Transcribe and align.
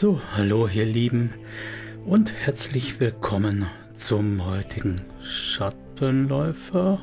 So, 0.00 0.20
hallo 0.36 0.68
ihr 0.68 0.84
Lieben 0.84 1.34
und 2.06 2.32
herzlich 2.32 3.00
willkommen 3.00 3.66
zum 3.96 4.46
heutigen 4.46 5.00
Schattenläufer. 5.24 7.00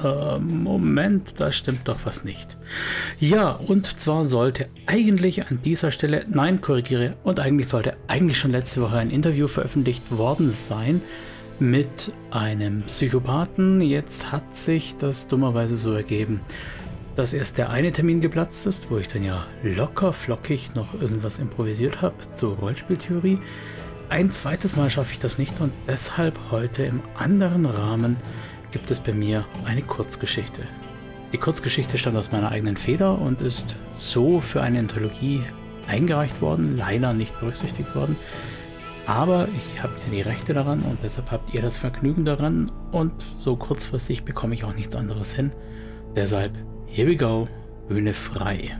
Äh, 0.00 0.38
Moment, 0.38 1.34
da 1.40 1.50
stimmt 1.50 1.88
doch 1.88 1.98
was 2.04 2.24
nicht. 2.24 2.56
Ja, 3.18 3.50
und 3.50 3.98
zwar 3.98 4.24
sollte 4.24 4.68
eigentlich 4.86 5.50
an 5.50 5.62
dieser 5.64 5.90
Stelle, 5.90 6.24
nein, 6.28 6.60
korrigiere, 6.60 7.16
und 7.24 7.40
eigentlich 7.40 7.66
sollte 7.66 7.96
eigentlich 8.06 8.38
schon 8.38 8.52
letzte 8.52 8.82
Woche 8.82 8.98
ein 8.98 9.10
Interview 9.10 9.48
veröffentlicht 9.48 10.16
worden 10.16 10.52
sein 10.52 11.00
mit 11.58 12.14
einem 12.30 12.82
Psychopathen. 12.82 13.80
Jetzt 13.80 14.30
hat 14.30 14.54
sich 14.54 14.94
das 14.96 15.26
dummerweise 15.26 15.76
so 15.76 15.92
ergeben, 15.92 16.40
dass 17.16 17.34
erst 17.34 17.58
der 17.58 17.70
eine 17.70 17.92
Termin 17.92 18.20
geplatzt 18.20 18.66
ist, 18.66 18.90
wo 18.90 18.98
ich 18.98 19.08
dann 19.08 19.24
ja 19.24 19.46
locker 19.62 20.12
flockig 20.12 20.74
noch 20.74 20.94
irgendwas 21.00 21.38
improvisiert 21.38 22.00
habe 22.02 22.14
zur 22.32 22.56
Rollspieltheorie. 22.56 23.38
Ein 24.08 24.30
zweites 24.30 24.76
Mal 24.76 24.90
schaffe 24.90 25.12
ich 25.12 25.18
das 25.18 25.38
nicht 25.38 25.60
und 25.60 25.72
deshalb 25.86 26.38
heute 26.50 26.84
im 26.84 27.00
anderen 27.14 27.66
Rahmen 27.66 28.16
gibt 28.70 28.90
es 28.90 29.00
bei 29.00 29.12
mir 29.12 29.44
eine 29.64 29.82
Kurzgeschichte. 29.82 30.62
Die 31.32 31.38
Kurzgeschichte 31.38 31.96
stammt 31.96 32.16
aus 32.16 32.32
meiner 32.32 32.50
eigenen 32.50 32.76
Feder 32.76 33.18
und 33.18 33.40
ist 33.40 33.76
so 33.94 34.40
für 34.40 34.62
eine 34.62 34.78
Anthologie 34.78 35.42
eingereicht 35.88 36.42
worden, 36.42 36.76
leider 36.76 37.12
nicht 37.12 37.38
berücksichtigt 37.40 37.94
worden. 37.94 38.16
Aber 39.06 39.48
ich 39.56 39.82
habe 39.82 39.94
ja 40.04 40.12
die 40.12 40.20
Rechte 40.20 40.54
daran 40.54 40.80
und 40.82 40.98
deshalb 41.02 41.30
habt 41.30 41.52
ihr 41.54 41.62
das 41.62 41.78
Vergnügen 41.78 42.24
daran 42.24 42.70
und 42.92 43.12
so 43.36 43.56
kurzfristig 43.56 44.24
bekomme 44.24 44.54
ich 44.54 44.64
auch 44.64 44.74
nichts 44.74 44.94
anderes 44.94 45.34
hin. 45.34 45.52
Deshalb 46.14 46.52
Here 46.94 47.08
we 47.08 47.16
go, 47.16 47.48
Bühne 47.88 48.12
frei. 48.12 48.76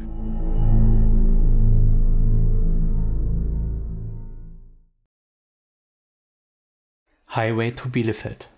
Highway 7.34 7.70
to 7.70 7.88
Bielefeld. 7.88 8.50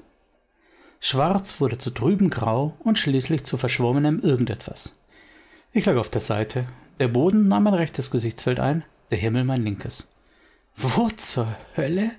Schwarz 0.99 1.61
wurde 1.61 1.79
zu 1.79 1.93
trüben 1.93 2.31
Grau 2.31 2.75
und 2.81 2.99
schließlich 2.99 3.45
zu 3.45 3.57
verschwommenem 3.57 4.19
irgendetwas. 4.19 4.99
Ich 5.73 5.87
lag 5.87 5.99
auf 5.99 6.11
der 6.11 6.21
Seite. 6.21 6.67
Der 6.99 7.07
Boden 7.07 7.47
nahm 7.47 7.63
mein 7.63 7.75
rechtes 7.75 8.11
Gesichtsfeld 8.11 8.59
ein, 8.59 8.83
der 9.13 9.19
Himmel 9.19 9.45
mein 9.45 9.63
linkes. 9.63 10.09
Wo 10.77 11.11
zur 11.11 11.47
Hölle? 11.77 12.11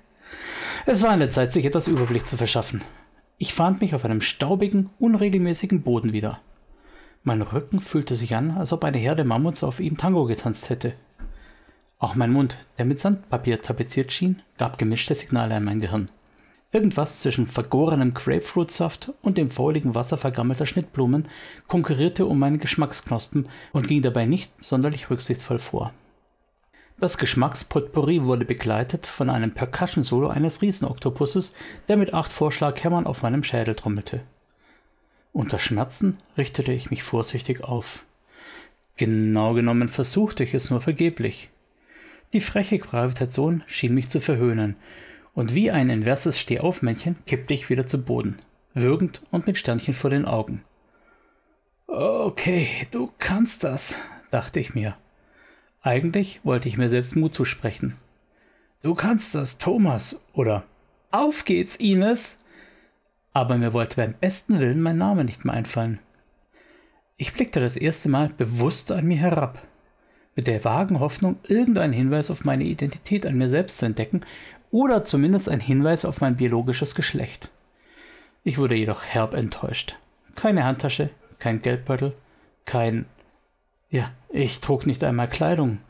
Es 0.86 1.02
war 1.02 1.10
an 1.10 1.20
der 1.20 1.30
Zeit, 1.30 1.52
sich 1.52 1.66
etwas 1.66 1.86
Überblick 1.86 2.26
zu 2.26 2.38
verschaffen. 2.38 2.80
Ich 3.36 3.52
fand 3.52 3.82
mich 3.82 3.94
auf 3.94 4.06
einem 4.06 4.22
staubigen, 4.22 4.88
unregelmäßigen 4.98 5.82
Boden 5.82 6.14
wieder. 6.14 6.40
Mein 7.26 7.42
Rücken 7.42 7.80
fühlte 7.80 8.14
sich 8.14 8.36
an, 8.36 8.52
als 8.52 8.72
ob 8.72 8.84
eine 8.84 8.98
Herde 8.98 9.24
Mammuts 9.24 9.64
auf 9.64 9.80
ihm 9.80 9.96
Tango 9.96 10.26
getanzt 10.26 10.70
hätte. 10.70 10.92
Auch 11.98 12.14
mein 12.14 12.32
Mund, 12.32 12.64
der 12.78 12.84
mit 12.84 13.00
Sandpapier 13.00 13.62
tapeziert 13.62 14.12
schien, 14.12 14.42
gab 14.58 14.78
gemischte 14.78 15.12
Signale 15.12 15.56
an 15.56 15.64
mein 15.64 15.80
Gehirn. 15.80 16.08
Irgendwas 16.70 17.18
zwischen 17.18 17.48
vergorenem 17.48 18.14
Grapefruitsaft 18.14 19.12
und 19.22 19.38
dem 19.38 19.50
fauligen 19.50 19.96
Wasser 19.96 20.18
vergammelter 20.18 20.66
Schnittblumen 20.66 21.26
konkurrierte 21.66 22.26
um 22.26 22.38
meine 22.38 22.58
Geschmacksknospen 22.58 23.48
und 23.72 23.88
ging 23.88 24.02
dabei 24.02 24.24
nicht 24.24 24.52
sonderlich 24.64 25.10
rücksichtsvoll 25.10 25.58
vor. 25.58 25.92
Das 27.00 27.18
Geschmackspotpourri 27.18 28.22
wurde 28.22 28.44
begleitet 28.44 29.08
von 29.08 29.30
einem 29.30 29.50
Percussion-Solo 29.50 30.28
eines 30.28 30.62
Riesenoktopuses, 30.62 31.54
der 31.88 31.96
mit 31.96 32.14
acht 32.14 32.32
Vorschlaghämmern 32.32 33.04
auf 33.04 33.24
meinem 33.24 33.42
Schädel 33.42 33.74
trommelte. 33.74 34.20
Unter 35.36 35.58
Schmerzen 35.58 36.16
richtete 36.38 36.72
ich 36.72 36.88
mich 36.88 37.02
vorsichtig 37.02 37.62
auf. 37.62 38.06
Genau 38.96 39.52
genommen 39.52 39.90
versuchte 39.90 40.42
ich 40.42 40.54
es 40.54 40.70
nur 40.70 40.80
vergeblich. 40.80 41.50
Die 42.32 42.40
freche 42.40 42.78
Gravitation 42.78 43.62
schien 43.66 43.92
mich 43.92 44.08
zu 44.08 44.18
verhöhnen, 44.18 44.76
und 45.34 45.54
wie 45.54 45.70
ein 45.70 45.90
inverses 45.90 46.40
Stehaufmännchen 46.40 47.18
kippte 47.26 47.52
ich 47.52 47.68
wieder 47.68 47.86
zu 47.86 48.02
Boden, 48.02 48.38
würgend 48.72 49.20
und 49.30 49.46
mit 49.46 49.58
Sternchen 49.58 49.92
vor 49.92 50.08
den 50.08 50.24
Augen. 50.24 50.64
Okay, 51.86 52.68
du 52.90 53.12
kannst 53.18 53.62
das, 53.62 53.98
dachte 54.30 54.58
ich 54.58 54.74
mir. 54.74 54.96
Eigentlich 55.82 56.40
wollte 56.44 56.70
ich 56.70 56.78
mir 56.78 56.88
selbst 56.88 57.14
Mut 57.14 57.34
zusprechen. 57.34 57.94
Du 58.80 58.94
kannst 58.94 59.34
das, 59.34 59.58
Thomas, 59.58 60.18
oder 60.32 60.64
Auf 61.10 61.44
geht's, 61.44 61.76
Ines! 61.76 62.38
Aber 63.36 63.58
mir 63.58 63.74
wollte 63.74 63.96
beim 63.96 64.14
besten 64.14 64.60
Willen 64.60 64.80
mein 64.80 64.96
Name 64.96 65.22
nicht 65.22 65.44
mehr 65.44 65.54
einfallen. 65.54 65.98
Ich 67.18 67.34
blickte 67.34 67.60
das 67.60 67.76
erste 67.76 68.08
Mal 68.08 68.30
bewusst 68.30 68.90
an 68.90 69.04
mir 69.04 69.18
herab, 69.18 69.62
mit 70.34 70.46
der 70.46 70.64
vagen 70.64 71.00
Hoffnung, 71.00 71.36
irgendeinen 71.46 71.92
Hinweis 71.92 72.30
auf 72.30 72.46
meine 72.46 72.64
Identität 72.64 73.26
an 73.26 73.36
mir 73.36 73.50
selbst 73.50 73.76
zu 73.76 73.84
entdecken 73.84 74.22
oder 74.70 75.04
zumindest 75.04 75.50
einen 75.50 75.60
Hinweis 75.60 76.06
auf 76.06 76.22
mein 76.22 76.36
biologisches 76.36 76.94
Geschlecht. 76.94 77.50
Ich 78.42 78.56
wurde 78.56 78.74
jedoch 78.74 79.04
herb 79.04 79.34
enttäuscht. 79.34 79.96
Keine 80.34 80.64
Handtasche, 80.64 81.10
kein 81.38 81.60
Geldbeutel, 81.60 82.14
kein... 82.64 83.04
Ja, 83.90 84.12
ich 84.30 84.60
trug 84.60 84.86
nicht 84.86 85.04
einmal 85.04 85.28
Kleidung, 85.28 85.80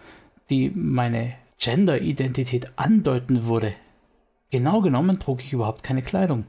die 0.51 0.73
meine 0.75 1.35
Gender-Identität 1.61 2.73
andeuten 2.75 3.47
würde. 3.47 3.73
Genau 4.51 4.81
genommen 4.81 5.21
trug 5.21 5.45
ich 5.45 5.53
überhaupt 5.53 5.85
keine 5.85 6.03
Kleidung. 6.03 6.45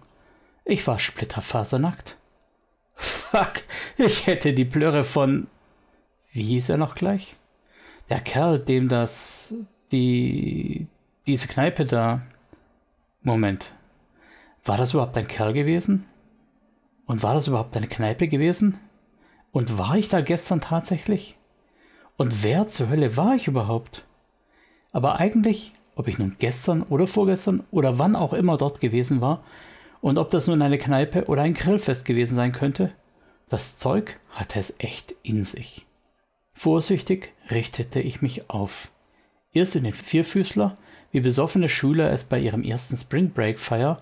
Ich 0.69 0.85
war 0.85 0.99
splitterfasernackt. 0.99 2.17
Fuck, 2.93 3.63
ich 3.97 4.27
hätte 4.27 4.53
die 4.53 4.65
Plörre 4.65 5.05
von. 5.05 5.47
Wie 6.31 6.43
hieß 6.43 6.69
er 6.69 6.77
noch 6.77 6.95
gleich? 6.95 7.37
Der 8.09 8.19
Kerl, 8.19 8.59
dem 8.59 8.89
das. 8.89 9.53
die. 9.93 10.87
diese 11.25 11.47
Kneipe 11.47 11.85
da. 11.85 12.21
Moment. 13.21 13.71
War 14.65 14.77
das 14.77 14.93
überhaupt 14.93 15.17
ein 15.17 15.27
Kerl 15.27 15.53
gewesen? 15.53 16.05
Und 17.05 17.23
war 17.23 17.33
das 17.33 17.47
überhaupt 17.47 17.77
eine 17.77 17.87
Kneipe 17.87 18.27
gewesen? 18.27 18.77
Und 19.53 19.77
war 19.77 19.95
ich 19.95 20.09
da 20.09 20.19
gestern 20.19 20.59
tatsächlich? 20.59 21.37
Und 22.17 22.43
wer 22.43 22.67
zur 22.67 22.89
Hölle 22.89 23.15
war 23.15 23.35
ich 23.35 23.47
überhaupt? 23.47 24.05
Aber 24.91 25.17
eigentlich, 25.17 25.73
ob 25.95 26.09
ich 26.09 26.19
nun 26.19 26.35
gestern 26.39 26.83
oder 26.83 27.07
vorgestern 27.07 27.63
oder 27.71 27.99
wann 27.99 28.17
auch 28.17 28.33
immer 28.33 28.57
dort 28.57 28.81
gewesen 28.81 29.21
war, 29.21 29.43
und 30.07 30.17
ob 30.17 30.29
das 30.29 30.47
nun 30.47 30.61
eine 30.61 30.77
Kneipe 30.77 31.25
oder 31.25 31.41
ein 31.41 31.53
Grillfest 31.53 32.05
gewesen 32.05 32.35
sein 32.35 32.53
könnte, 32.53 32.91
das 33.49 33.75
Zeug 33.75 34.19
hatte 34.29 34.57
es 34.57 34.75
echt 34.79 35.13
in 35.21 35.43
sich. 35.43 35.85
Vorsichtig 36.53 37.33
richtete 37.51 37.99
ich 37.99 38.21
mich 38.21 38.49
auf. 38.49 38.89
Erst 39.51 39.75
in 39.75 39.83
den 39.83 39.93
Vierfüßler, 39.93 40.77
wie 41.11 41.19
besoffene 41.19 41.67
Schüler 41.67 42.09
es 42.11 42.23
bei 42.23 42.39
ihrem 42.39 42.63
ersten 42.63 42.95
Spring 42.95 43.31
Break 43.31 43.59
Feier, 43.59 44.01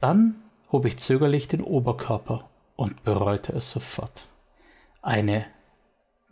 dann 0.00 0.36
hob 0.72 0.86
ich 0.86 0.96
zögerlich 0.96 1.46
den 1.46 1.62
Oberkörper 1.62 2.48
und 2.76 3.04
bereute 3.04 3.52
es 3.52 3.70
sofort. 3.70 4.26
Eine 5.02 5.44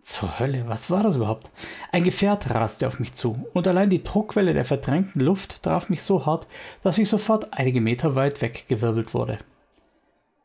zur 0.02 0.38
Hölle, 0.38 0.64
was 0.66 0.90
war 0.90 1.02
das 1.02 1.16
überhaupt? 1.16 1.50
Ein 1.92 2.04
Gefährt 2.04 2.50
raste 2.50 2.86
auf 2.86 2.98
mich 2.98 3.14
zu, 3.14 3.46
und 3.54 3.68
allein 3.68 3.88
die 3.88 4.02
Druckwelle 4.02 4.52
der 4.52 4.64
verdrängten 4.64 5.20
Luft 5.20 5.62
traf 5.62 5.90
mich 5.90 6.02
so 6.02 6.26
hart, 6.26 6.48
dass 6.82 6.98
ich 6.98 7.08
sofort 7.08 7.52
einige 7.52 7.80
Meter 7.80 8.14
weit 8.14 8.42
weggewirbelt 8.42 9.14
wurde. 9.14 9.38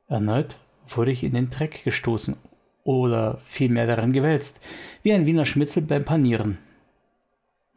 Erneut 0.07 0.57
wurde 0.87 1.11
ich 1.11 1.23
in 1.23 1.33
den 1.33 1.49
Dreck 1.49 1.83
gestoßen, 1.83 2.37
oder 2.83 3.39
vielmehr 3.43 3.87
darin 3.87 4.13
gewälzt, 4.13 4.61
wie 5.03 5.11
ein 5.11 5.25
Wiener 5.25 5.45
Schnitzel 5.45 5.83
beim 5.83 6.05
Panieren. 6.05 6.57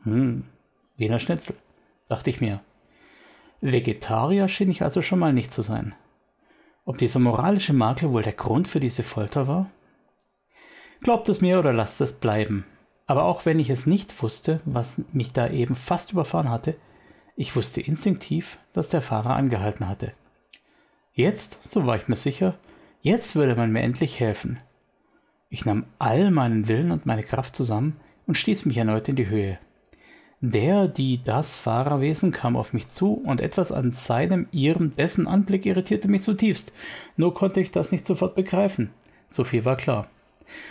Hm, 0.04 0.44
Wiener 0.96 1.18
Schnitzel, 1.18 1.56
dachte 2.08 2.30
ich 2.30 2.40
mir. 2.40 2.60
Vegetarier 3.60 4.48
schien 4.48 4.70
ich 4.70 4.82
also 4.82 5.02
schon 5.02 5.18
mal 5.18 5.32
nicht 5.32 5.52
zu 5.52 5.62
sein. 5.62 5.94
Ob 6.84 6.98
dieser 6.98 7.18
moralische 7.18 7.72
Makel 7.72 8.10
wohl 8.10 8.22
der 8.22 8.32
Grund 8.32 8.68
für 8.68 8.80
diese 8.80 9.02
Folter 9.02 9.48
war? 9.48 9.70
Glaubt 11.02 11.28
es 11.28 11.40
mir 11.40 11.58
oder 11.58 11.72
lasst 11.72 12.00
es 12.00 12.14
bleiben. 12.14 12.64
Aber 13.06 13.24
auch 13.24 13.46
wenn 13.46 13.58
ich 13.58 13.70
es 13.70 13.86
nicht 13.86 14.22
wusste, 14.22 14.60
was 14.64 15.02
mich 15.12 15.32
da 15.32 15.48
eben 15.48 15.74
fast 15.74 16.12
überfahren 16.12 16.50
hatte, 16.50 16.76
ich 17.36 17.56
wusste 17.56 17.80
instinktiv, 17.80 18.58
dass 18.72 18.90
der 18.90 19.00
Fahrer 19.00 19.34
angehalten 19.34 19.88
hatte. 19.88 20.12
Jetzt, 21.14 21.68
so 21.68 21.86
war 21.86 21.96
ich 21.96 22.06
mir 22.06 22.16
sicher, 22.16 22.58
jetzt 23.00 23.34
würde 23.34 23.56
man 23.56 23.72
mir 23.72 23.80
endlich 23.80 24.20
helfen. 24.20 24.60
Ich 25.48 25.64
nahm 25.64 25.86
all 25.98 26.30
meinen 26.30 26.68
Willen 26.68 26.92
und 26.92 27.06
meine 27.06 27.22
Kraft 27.22 27.56
zusammen 27.56 27.98
und 28.26 28.36
stieß 28.36 28.66
mich 28.66 28.76
erneut 28.76 29.08
in 29.08 29.16
die 29.16 29.28
Höhe. 29.28 29.58
Der, 30.42 30.86
die, 30.86 31.22
das 31.24 31.56
Fahrerwesen 31.56 32.30
kam 32.30 32.56
auf 32.56 32.72
mich 32.72 32.88
zu 32.88 33.14
und 33.14 33.40
etwas 33.40 33.72
an 33.72 33.92
seinem, 33.92 34.48
ihrem, 34.52 34.94
dessen 34.96 35.26
Anblick 35.26 35.66
irritierte 35.66 36.08
mich 36.08 36.22
zutiefst. 36.22 36.72
Nur 37.16 37.34
konnte 37.34 37.60
ich 37.60 37.70
das 37.70 37.90
nicht 37.90 38.06
sofort 38.06 38.34
begreifen. 38.34 38.90
So 39.28 39.44
viel 39.44 39.64
war 39.64 39.76
klar. 39.76 40.08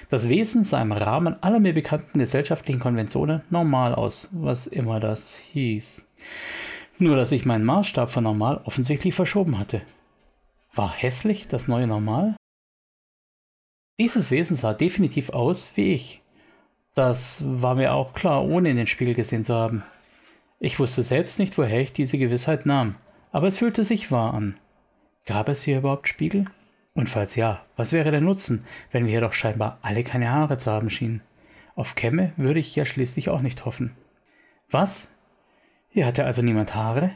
Das 0.10 0.30
Wesen 0.30 0.64
sah 0.64 0.82
im 0.82 0.92
Rahmen 0.92 1.42
aller 1.42 1.60
mir 1.60 1.74
bekannten 1.74 2.20
gesellschaftlichen 2.20 2.80
Konventionen 2.80 3.42
normal 3.50 3.94
aus, 3.94 4.28
was 4.32 4.68
immer 4.68 5.00
das 5.00 5.36
hieß. 5.36 6.08
Nur 6.98 7.16
dass 7.16 7.32
ich 7.32 7.46
meinen 7.46 7.66
Maßstab 7.66 8.10
von 8.10 8.24
normal 8.24 8.62
offensichtlich 8.66 9.14
verschoben 9.14 9.58
hatte. 9.58 9.82
War 10.74 10.94
hässlich 10.94 11.48
das 11.48 11.68
neue 11.68 11.88
Normal? 11.88 12.36
Dieses 14.00 14.32
Wesen 14.32 14.56
sah 14.56 14.74
definitiv 14.74 15.30
aus 15.30 15.74
wie 15.76 15.94
ich. 15.94 16.22
Das 16.96 17.44
war 17.46 17.76
mir 17.76 17.94
auch 17.94 18.14
klar, 18.14 18.46
ohne 18.46 18.70
in 18.70 18.78
den 18.78 18.88
Spiegel 18.88 19.14
gesehen 19.14 19.44
zu 19.44 19.54
haben. 19.54 19.84
Ich 20.60 20.80
wusste 20.80 21.04
selbst 21.04 21.40
nicht, 21.40 21.58
woher 21.58 21.82
ich 21.82 21.94
diese 21.94 22.18
Gewissheit 22.18 22.66
nahm, 22.66 22.96
aber 23.32 23.48
es 23.48 23.58
fühlte 23.58 23.84
sich 23.84 24.12
wahr 24.12 24.34
an. 24.34 24.58
Gab 25.26 25.48
es 25.48 25.64
hier 25.64 25.78
überhaupt 25.78 26.08
Spiegel? 26.08 26.46
Und 26.94 27.08
falls 27.08 27.36
ja, 27.36 27.66
was 27.76 27.94
wäre 27.94 28.12
der 28.12 28.22
Nutzen, 28.22 28.66
wenn 28.92 29.06
wir 29.06 29.12
hier 29.12 29.22
doch 29.22 29.34
scheinbar 29.34 29.80
alle 29.82 30.04
keine 30.04 30.32
Haare 30.32 30.58
zu 30.58 30.72
haben 30.72 30.90
schienen? 30.90 31.22
Auf 31.76 31.96
Kämme 31.96 32.34
würde 32.36 32.60
ich 32.60 32.76
ja 32.76 32.86
schließlich 32.86 33.30
auch 33.30 33.42
nicht 33.42 33.66
hoffen. 33.66 33.96
Was? 34.70 35.14
Hier 35.90 36.06
hatte 36.06 36.26
also 36.26 36.42
niemand 36.42 36.76
Haare? 36.76 37.12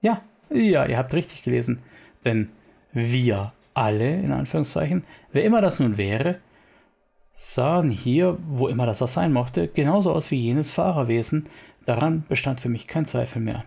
Ja, 0.00 0.22
ja, 0.50 0.86
ihr 0.86 0.98
habt 0.98 1.14
richtig 1.14 1.42
gelesen. 1.42 1.82
Denn 2.24 2.50
wir 2.92 3.52
alle, 3.74 4.14
in 4.20 4.32
Anführungszeichen, 4.32 5.04
wer 5.32 5.44
immer 5.44 5.60
das 5.60 5.80
nun 5.80 5.96
wäre, 5.96 6.38
sahen 7.34 7.90
hier, 7.90 8.38
wo 8.46 8.68
immer 8.68 8.86
das 8.86 9.02
auch 9.02 9.08
sein 9.08 9.32
mochte, 9.32 9.68
genauso 9.68 10.12
aus 10.12 10.30
wie 10.30 10.40
jenes 10.40 10.70
Fahrerwesen. 10.70 11.48
Daran 11.86 12.24
bestand 12.28 12.60
für 12.60 12.68
mich 12.68 12.86
kein 12.86 13.06
Zweifel 13.06 13.40
mehr. 13.40 13.64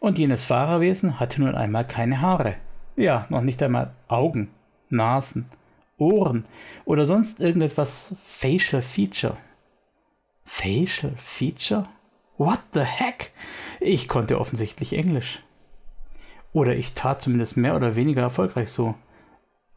Und 0.00 0.18
jenes 0.18 0.44
Fahrerwesen 0.44 1.20
hatte 1.20 1.40
nun 1.40 1.54
einmal 1.54 1.86
keine 1.86 2.20
Haare. 2.20 2.56
Ja, 2.96 3.26
noch 3.30 3.40
nicht 3.42 3.62
einmal 3.62 3.92
Augen, 4.08 4.50
Nasen, 4.90 5.46
Ohren 5.98 6.44
oder 6.84 7.06
sonst 7.06 7.40
irgendetwas 7.40 8.14
Facial 8.22 8.82
Feature. 8.82 9.36
Facial 10.44 11.14
Feature? 11.16 11.88
What 12.36 12.60
the 12.74 12.80
heck? 12.80 13.32
Ich 13.80 14.08
konnte 14.08 14.38
offensichtlich 14.38 14.92
Englisch. 14.92 15.42
Oder 16.52 16.76
ich 16.76 16.92
tat 16.92 17.22
zumindest 17.22 17.56
mehr 17.56 17.76
oder 17.76 17.96
weniger 17.96 18.22
erfolgreich 18.22 18.70
so. 18.70 18.94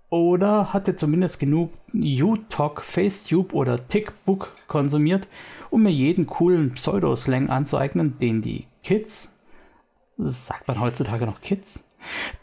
Oder 0.10 0.74
hatte 0.74 0.96
zumindest 0.96 1.40
genug 1.40 1.72
U-Talk, 1.94 2.82
Facetube 2.82 3.56
oder 3.56 3.88
TickBook 3.88 4.52
konsumiert, 4.68 5.28
um 5.70 5.84
mir 5.84 5.92
jeden 5.92 6.28
coolen 6.28 6.74
Pseudoslang 6.74 7.50
anzueignen, 7.50 8.20
den 8.20 8.42
die 8.42 8.68
Kids, 8.84 9.34
sagt 10.18 10.68
man 10.68 10.80
heutzutage 10.80 11.26
noch 11.26 11.42
Kids? 11.42 11.85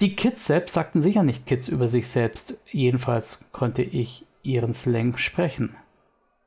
Die 0.01 0.17
Kids 0.17 0.47
selbst 0.47 0.75
sagten 0.75 1.01
sicher 1.01 1.23
nicht 1.23 1.47
Kids 1.47 1.69
über 1.69 1.89
sich 1.89 2.09
selbst. 2.09 2.59
Jedenfalls 2.67 3.41
konnte 3.53 3.83
ich 3.83 4.27
ihren 4.43 4.73
Slang 4.73 5.17
sprechen. 5.17 5.77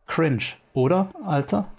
Cringe, 0.08 0.44
oder, 0.74 1.10
Alter? 1.26 1.72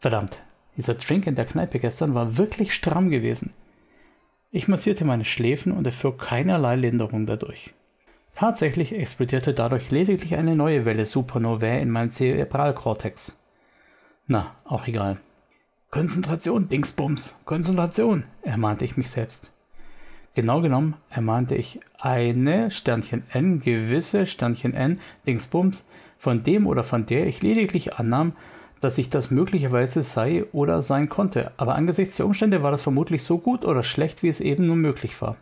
Verdammt, 0.00 0.42
dieser 0.76 0.94
Drink 0.94 1.26
in 1.26 1.34
der 1.34 1.46
Kneipe 1.46 1.78
gestern 1.78 2.14
war 2.14 2.38
wirklich 2.38 2.74
stramm 2.74 3.10
gewesen. 3.10 3.52
Ich 4.50 4.68
massierte 4.68 5.04
meine 5.04 5.24
Schläfen 5.24 5.72
und 5.72 5.86
erfuhr 5.86 6.16
keinerlei 6.16 6.76
Linderung 6.76 7.26
dadurch. 7.26 7.74
Tatsächlich 8.34 8.92
explodierte 8.92 9.52
dadurch 9.52 9.90
lediglich 9.90 10.36
eine 10.36 10.54
neue 10.54 10.84
Welle 10.84 11.04
Supernovae 11.04 11.80
in 11.80 11.90
meinem 11.90 12.10
Zerebralkortex. 12.10 13.42
Na, 14.26 14.54
auch 14.64 14.86
egal. 14.86 15.18
Konzentration, 15.90 16.68
Dingsbums, 16.68 17.40
Konzentration, 17.44 18.24
ermahnte 18.42 18.84
ich 18.84 18.96
mich 18.96 19.10
selbst. 19.10 19.52
Genau 20.34 20.60
genommen 20.60 20.94
ermahnte 21.10 21.54
ich 21.54 21.80
eine 21.98 22.70
Sternchen 22.70 23.24
n 23.32 23.60
gewisse 23.60 24.26
Sternchen 24.26 24.74
n 24.74 25.00
Dingsbums, 25.26 25.86
von 26.18 26.44
dem 26.44 26.66
oder 26.66 26.84
von 26.84 27.06
der 27.06 27.26
ich 27.26 27.42
lediglich 27.42 27.94
annahm, 27.94 28.32
dass 28.80 28.98
ich 28.98 29.10
das 29.10 29.30
möglicherweise 29.30 30.02
sei 30.02 30.44
oder 30.52 30.82
sein 30.82 31.08
konnte, 31.08 31.52
aber 31.56 31.74
angesichts 31.74 32.16
der 32.16 32.26
Umstände 32.26 32.62
war 32.62 32.70
das 32.70 32.82
vermutlich 32.82 33.24
so 33.24 33.38
gut 33.38 33.64
oder 33.64 33.82
schlecht, 33.82 34.22
wie 34.22 34.28
es 34.28 34.40
eben 34.40 34.66
nur 34.66 34.76
möglich 34.76 35.20
war. 35.20 35.36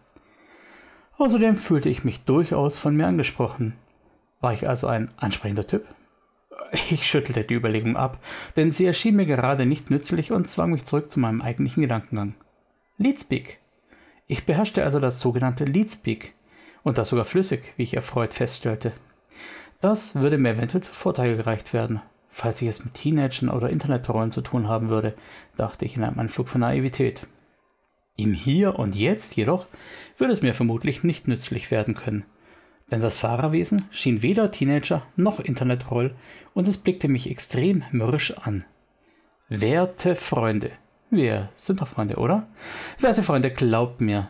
Außerdem 1.19 1.57
fühlte 1.57 1.89
ich 1.89 2.05
mich 2.05 2.25
durchaus 2.25 2.79
von 2.79 2.95
mir 2.95 3.07
angesprochen. 3.07 3.75
War 4.41 4.53
ich 4.53 4.69
also 4.69 4.87
ein 4.87 5.11
ansprechender 5.17 5.67
Typ? 5.67 5.85
Ich 6.91 7.07
schüttelte 7.07 7.45
die 7.45 7.55
Überlegung 7.55 7.97
ab, 7.97 8.19
denn 8.57 8.73
sie 8.73 8.87
erschien 8.87 9.17
mir 9.17 9.27
gerade 9.27 9.67
nicht 9.67 9.91
nützlich 9.91 10.33
und 10.33 10.49
zwang 10.49 10.73
mich 10.73 10.85
zurück 10.85 11.11
zu 11.11 11.21
meinem 11.21 11.41
eigentlichen 11.41 11.83
Gedankengang. 11.83 12.35
Leadspeak. 12.99 13.61
Ich 14.27 14.45
beherrschte 14.45 14.85
also 14.85 14.99
das 14.99 15.21
sogenannte 15.21 15.65
Leadspeak 15.65 16.35
und 16.83 16.99
das 16.99 17.09
sogar 17.09 17.25
flüssig, 17.25 17.73
wie 17.77 17.85
ich 17.85 17.95
erfreut 17.95 18.35
feststellte. 18.35 18.93
Das 19.81 20.17
würde 20.17 20.39
mir 20.39 20.51
eventuell 20.51 20.83
zu 20.83 20.93
Vorteil 20.93 21.37
gereicht 21.37 21.73
werden, 21.73 22.01
falls 22.29 22.61
ich 22.63 22.69
es 22.69 22.85
mit 22.85 22.95
Teenagern 22.95 23.49
oder 23.49 23.71
Internettrollen 23.71 24.33
zu 24.33 24.41
tun 24.41 24.69
haben 24.69 24.89
würde, 24.89 25.15
dachte 25.57 25.85
ich 25.85 25.97
in 25.97 26.03
einem 26.03 26.19
Anflug 26.19 26.49
von 26.49 26.61
Naivität. 26.61 27.27
Im 28.17 28.33
Hier 28.33 28.79
und 28.79 28.97
Jetzt 28.97 29.37
jedoch 29.37 29.67
würde 30.17 30.33
es 30.33 30.43
mir 30.43 30.55
vermutlich 30.55 31.05
nicht 31.05 31.29
nützlich 31.29 31.71
werden 31.71 31.95
können, 31.95 32.25
denn 32.91 33.01
das 33.01 33.19
Fahrerwesen 33.19 33.85
schien 33.91 34.23
weder 34.23 34.51
Teenager 34.51 35.03
noch 35.17 35.41
Internetroll 35.41 36.15
und 36.55 36.67
es 36.67 36.79
blickte 36.79 37.09
mich 37.09 37.31
extrem 37.31 37.85
mürrisch 37.91 38.37
an. 38.39 38.65
Werte 39.49 40.15
Freunde, 40.15 40.71
wir 41.11 41.51
sind 41.55 41.81
doch 41.81 41.89
Freunde, 41.89 42.17
oder? 42.17 42.47
Werte 42.99 43.23
Freunde, 43.23 43.51
glaubt 43.51 44.01
mir, 44.01 44.29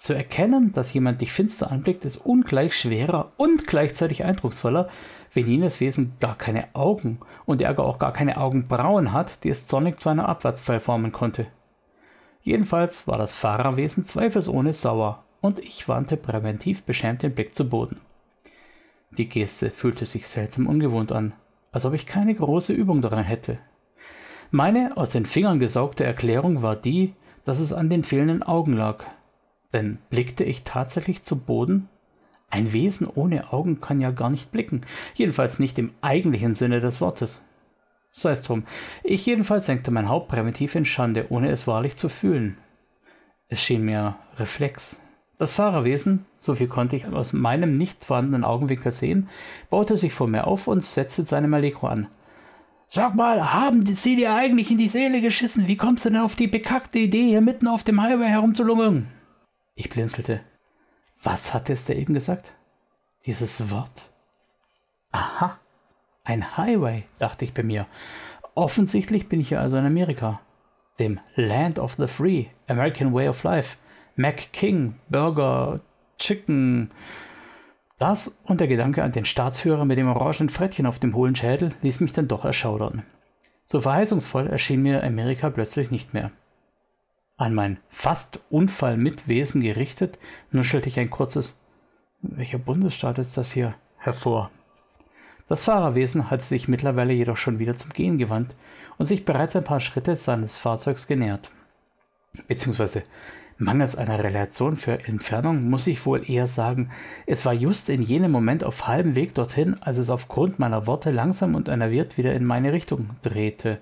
zu 0.00 0.14
erkennen, 0.14 0.72
dass 0.72 0.94
jemand 0.94 1.20
dich 1.20 1.30
finster 1.30 1.70
anblickt, 1.70 2.06
ist 2.06 2.16
ungleich 2.16 2.74
schwerer 2.74 3.32
und 3.36 3.66
gleichzeitig 3.66 4.24
eindrucksvoller, 4.24 4.88
wenn 5.34 5.46
jenes 5.46 5.80
Wesen 5.80 6.14
gar 6.20 6.38
keine 6.38 6.74
Augen 6.74 7.20
und 7.44 7.60
Ärger 7.60 7.84
auch 7.84 7.98
gar 7.98 8.12
keine 8.12 8.38
Augenbrauen 8.38 9.12
hat, 9.12 9.44
die 9.44 9.50
es 9.50 9.66
zornig 9.66 10.00
zu 10.00 10.08
einer 10.08 10.28
Abwärtspfeil 10.28 10.80
formen 10.80 11.12
konnte. 11.12 11.46
Jedenfalls 12.42 13.06
war 13.06 13.18
das 13.18 13.34
Fahrerwesen 13.34 14.06
zweifelsohne 14.06 14.72
sauer 14.72 15.24
und 15.42 15.58
ich 15.58 15.86
wandte 15.86 16.16
präventiv 16.16 16.84
beschämt 16.84 17.22
den 17.22 17.34
Blick 17.34 17.54
zu 17.54 17.68
Boden. 17.68 18.00
Die 19.10 19.28
Geste 19.28 19.70
fühlte 19.70 20.06
sich 20.06 20.26
seltsam 20.28 20.66
ungewohnt 20.66 21.12
an, 21.12 21.34
als 21.72 21.84
ob 21.84 21.92
ich 21.92 22.06
keine 22.06 22.34
große 22.34 22.72
Übung 22.72 23.02
daran 23.02 23.24
hätte. 23.24 23.58
Meine 24.52 24.96
aus 24.96 25.10
den 25.10 25.26
Fingern 25.26 25.60
gesaugte 25.60 26.02
Erklärung 26.02 26.60
war 26.60 26.74
die, 26.74 27.14
dass 27.44 27.60
es 27.60 27.72
an 27.72 27.88
den 27.88 28.02
fehlenden 28.02 28.42
Augen 28.42 28.72
lag, 28.72 29.04
denn 29.72 29.98
blickte 30.10 30.42
ich 30.42 30.64
tatsächlich 30.64 31.22
zu 31.22 31.38
Boden? 31.38 31.88
Ein 32.50 32.72
Wesen 32.72 33.06
ohne 33.06 33.52
Augen 33.52 33.80
kann 33.80 34.00
ja 34.00 34.10
gar 34.10 34.28
nicht 34.28 34.50
blicken, 34.50 34.82
jedenfalls 35.14 35.60
nicht 35.60 35.78
im 35.78 35.92
eigentlichen 36.00 36.56
Sinne 36.56 36.80
des 36.80 37.00
Wortes. 37.00 37.46
Sei 38.10 38.32
es 38.32 38.42
drum, 38.42 38.64
ich 39.04 39.24
jedenfalls 39.24 39.66
senkte 39.66 39.92
mein 39.92 40.08
Haupt 40.08 40.26
primitiv 40.26 40.74
in 40.74 40.84
Schande, 40.84 41.26
ohne 41.30 41.52
es 41.52 41.68
wahrlich 41.68 41.94
zu 41.94 42.08
fühlen. 42.08 42.58
Es 43.46 43.62
schien 43.62 43.84
mir 43.84 44.16
Reflex. 44.36 45.00
Das 45.38 45.52
Fahrerwesen, 45.52 46.26
so 46.36 46.56
viel 46.56 46.66
konnte 46.66 46.96
ich 46.96 47.06
aus 47.06 47.32
meinem 47.32 47.76
nicht 47.76 48.04
vorhandenen 48.04 48.44
Augenwinkel 48.44 48.90
sehen, 48.90 49.28
baute 49.70 49.96
sich 49.96 50.12
vor 50.12 50.26
mir 50.26 50.48
auf 50.48 50.66
und 50.66 50.82
setzte 50.82 51.22
seinem 51.22 51.54
Allegro 51.54 51.86
an. 51.86 52.08
Sag 52.92 53.14
mal, 53.14 53.52
haben 53.52 53.86
sie 53.86 54.16
dir 54.16 54.34
eigentlich 54.34 54.72
in 54.72 54.78
die 54.78 54.88
Seele 54.88 55.20
geschissen? 55.20 55.68
Wie 55.68 55.76
kommst 55.76 56.04
du 56.04 56.10
denn 56.10 56.18
auf 56.18 56.34
die 56.34 56.48
bekackte 56.48 56.98
Idee, 56.98 57.28
hier 57.28 57.40
mitten 57.40 57.68
auf 57.68 57.84
dem 57.84 58.02
Highway 58.02 58.26
herumzulungern? 58.26 59.06
Ich 59.76 59.88
blinzelte. 59.88 60.40
Was 61.22 61.54
hat 61.54 61.70
es 61.70 61.84
da 61.84 61.94
eben 61.94 62.14
gesagt? 62.14 62.52
Dieses 63.26 63.70
Wort? 63.70 64.10
Aha, 65.12 65.56
ein 66.24 66.56
Highway, 66.56 67.04
dachte 67.20 67.44
ich 67.44 67.54
bei 67.54 67.62
mir. 67.62 67.86
Offensichtlich 68.56 69.28
bin 69.28 69.38
ich 69.38 69.50
ja 69.50 69.60
also 69.60 69.76
in 69.76 69.86
Amerika. 69.86 70.40
Dem 70.98 71.20
Land 71.36 71.78
of 71.78 71.94
the 71.94 72.08
Free, 72.08 72.46
American 72.66 73.14
Way 73.14 73.28
of 73.28 73.44
Life, 73.44 73.76
Mac 74.16 74.52
King, 74.52 74.96
Burger, 75.08 75.80
Chicken. 76.18 76.90
Das 78.00 78.38
und 78.44 78.60
der 78.60 78.66
Gedanke 78.66 79.02
an 79.04 79.12
den 79.12 79.26
Staatsführer 79.26 79.84
mit 79.84 79.98
dem 79.98 80.08
orangen 80.08 80.48
Frettchen 80.48 80.86
auf 80.86 80.98
dem 80.98 81.14
hohlen 81.14 81.36
Schädel 81.36 81.74
ließ 81.82 82.00
mich 82.00 82.14
dann 82.14 82.28
doch 82.28 82.46
erschaudern. 82.46 83.02
So 83.66 83.78
verheißungsvoll 83.78 84.46
erschien 84.46 84.80
mir 84.80 85.04
Amerika 85.04 85.50
plötzlich 85.50 85.90
nicht 85.90 86.14
mehr. 86.14 86.30
An 87.36 87.54
mein 87.54 87.76
fast 87.90 88.40
Unfall 88.48 88.96
mit 88.96 89.28
Wesen 89.28 89.60
gerichtet, 89.60 90.18
nuschelte 90.50 90.88
ich 90.88 90.98
ein 90.98 91.10
kurzes 91.10 91.60
Welcher 92.22 92.58
Bundesstaat 92.58 93.18
ist 93.18 93.36
das 93.36 93.52
hier? 93.52 93.74
hervor. 93.98 94.50
Das 95.46 95.64
Fahrerwesen 95.64 96.30
hatte 96.30 96.44
sich 96.44 96.68
mittlerweile 96.68 97.12
jedoch 97.12 97.36
schon 97.36 97.58
wieder 97.58 97.76
zum 97.76 97.92
Gehen 97.92 98.16
gewandt 98.16 98.56
und 98.96 99.04
sich 99.04 99.26
bereits 99.26 99.56
ein 99.56 99.64
paar 99.64 99.80
Schritte 99.80 100.16
seines 100.16 100.56
Fahrzeugs 100.56 101.06
genähert. 101.06 101.50
Beziehungsweise 102.48 103.02
mangels 103.60 103.94
einer 103.94 104.24
Relation 104.24 104.74
für 104.74 105.06
Entfernung 105.06 105.68
muss 105.68 105.86
ich 105.86 106.06
wohl 106.06 106.28
eher 106.28 106.46
sagen, 106.46 106.90
es 107.26 107.44
war 107.44 107.52
just 107.52 107.90
in 107.90 108.00
jenem 108.00 108.32
Moment 108.32 108.64
auf 108.64 108.88
halbem 108.88 109.14
Weg 109.14 109.34
dorthin, 109.34 109.76
als 109.82 109.98
es 109.98 110.10
aufgrund 110.10 110.58
meiner 110.58 110.86
Worte 110.86 111.10
langsam 111.10 111.54
und 111.54 111.68
enerviert 111.68 112.16
wieder 112.16 112.34
in 112.34 112.44
meine 112.44 112.72
Richtung 112.72 113.10
drehte. 113.22 113.78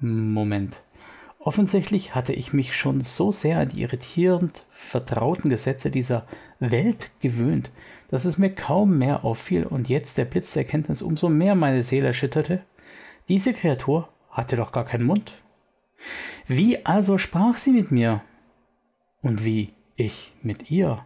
Moment. 0.00 0.82
Offensichtlich 1.38 2.14
hatte 2.14 2.32
ich 2.32 2.54
mich 2.54 2.74
schon 2.74 3.02
so 3.02 3.30
sehr 3.30 3.58
an 3.58 3.68
die 3.68 3.82
irritierend 3.82 4.66
vertrauten 4.70 5.50
Gesetze 5.50 5.90
dieser 5.90 6.24
Welt 6.58 7.10
gewöhnt, 7.20 7.70
dass 8.08 8.24
es 8.24 8.38
mir 8.38 8.54
kaum 8.54 8.96
mehr 8.96 9.24
auffiel 9.24 9.64
und 9.64 9.90
jetzt 9.90 10.16
der 10.16 10.24
Blitz 10.24 10.54
der 10.54 10.62
Erkenntnis 10.62 11.02
umso 11.02 11.28
mehr 11.28 11.54
meine 11.54 11.82
Seele 11.82 12.08
erschütterte. 12.08 12.62
Diese 13.28 13.52
Kreatur 13.52 14.08
hatte 14.30 14.56
doch 14.56 14.72
gar 14.72 14.86
keinen 14.86 15.04
Mund. 15.04 15.34
Wie 16.46 16.84
also 16.86 17.18
sprach 17.18 17.58
sie 17.58 17.72
mit 17.72 17.90
mir? 17.90 18.22
Und 19.24 19.42
wie 19.42 19.72
ich 19.96 20.34
mit 20.42 20.70
ihr? 20.70 21.02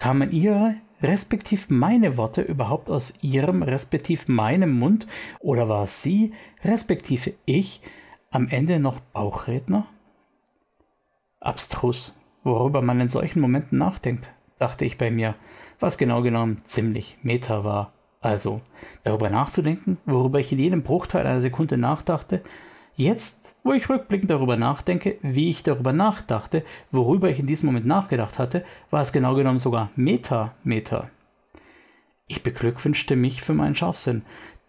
Kamen 0.00 0.32
ihre 0.32 0.74
respektiv 1.00 1.70
meine 1.70 2.16
Worte 2.16 2.42
überhaupt 2.42 2.90
aus 2.90 3.14
ihrem 3.22 3.62
respektiv 3.62 4.26
meinem 4.26 4.76
Mund 4.80 5.06
oder 5.38 5.68
war 5.68 5.86
sie 5.86 6.32
respektive 6.64 7.34
ich 7.44 7.80
am 8.32 8.48
Ende 8.48 8.80
noch 8.80 8.98
Bauchredner? 8.98 9.86
Abstrus, 11.38 12.18
worüber 12.42 12.82
man 12.82 13.00
in 13.00 13.08
solchen 13.08 13.40
Momenten 13.40 13.78
nachdenkt, 13.78 14.32
dachte 14.58 14.84
ich 14.84 14.98
bei 14.98 15.12
mir, 15.12 15.36
was 15.78 15.98
genau 15.98 16.20
genommen 16.20 16.62
ziemlich 16.64 17.18
meta 17.22 17.62
war. 17.62 17.92
Also, 18.20 18.60
darüber 19.04 19.30
nachzudenken, 19.30 19.98
worüber 20.04 20.40
ich 20.40 20.50
in 20.50 20.58
jedem 20.58 20.82
Bruchteil 20.82 21.26
einer 21.26 21.40
Sekunde 21.40 21.76
nachdachte, 21.76 22.42
jetzt, 22.96 23.54
wo 23.62 23.72
ich 23.72 23.88
rückblickend 23.88 24.30
darüber 24.30 24.56
nachdenke, 24.56 25.18
wie 25.22 25.50
ich 25.50 25.62
darüber 25.62 25.92
nachdachte, 25.92 26.64
worüber 26.90 27.30
ich 27.30 27.38
in 27.38 27.46
diesem 27.46 27.66
Moment 27.66 27.86
nachgedacht 27.86 28.38
hatte, 28.38 28.64
war 28.90 29.02
es 29.02 29.12
genau 29.12 29.34
genommen 29.34 29.58
sogar 29.58 29.90
meta-meta. 29.96 31.10
Ich 32.26 32.42
beglückwünschte 32.42 33.16
mich 33.16 33.42
für 33.42 33.54
meinen 33.54 33.74
Scharfsinn, 33.74 34.22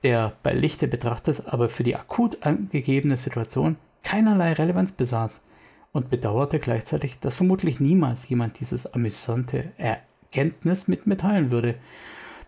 der 0.04 0.34
bei 0.44 0.54
Lichte 0.54 0.88
betrachtet 0.88 1.44
aber 1.48 1.70
für 1.70 1.84
die 1.84 1.96
akut 1.96 2.44
angegebene 2.46 3.18
Situation 3.18 3.78
keinerlei 4.04 4.54
Relevanz 4.54 4.92
besaß 4.92 5.46
und 5.94 6.10
bedauerte 6.10 6.60
gleichzeitig, 6.60 7.20
dass 7.20 7.38
vermutlich 7.38 7.80
niemals 7.80 8.28
jemand 8.28 8.60
dieses 8.60 8.94
amüsante 8.94 9.72
Erkenntnis 9.78 10.88
mit 10.88 11.08
mir 11.08 11.18
teilen 11.18 11.52
würde. 11.52 11.76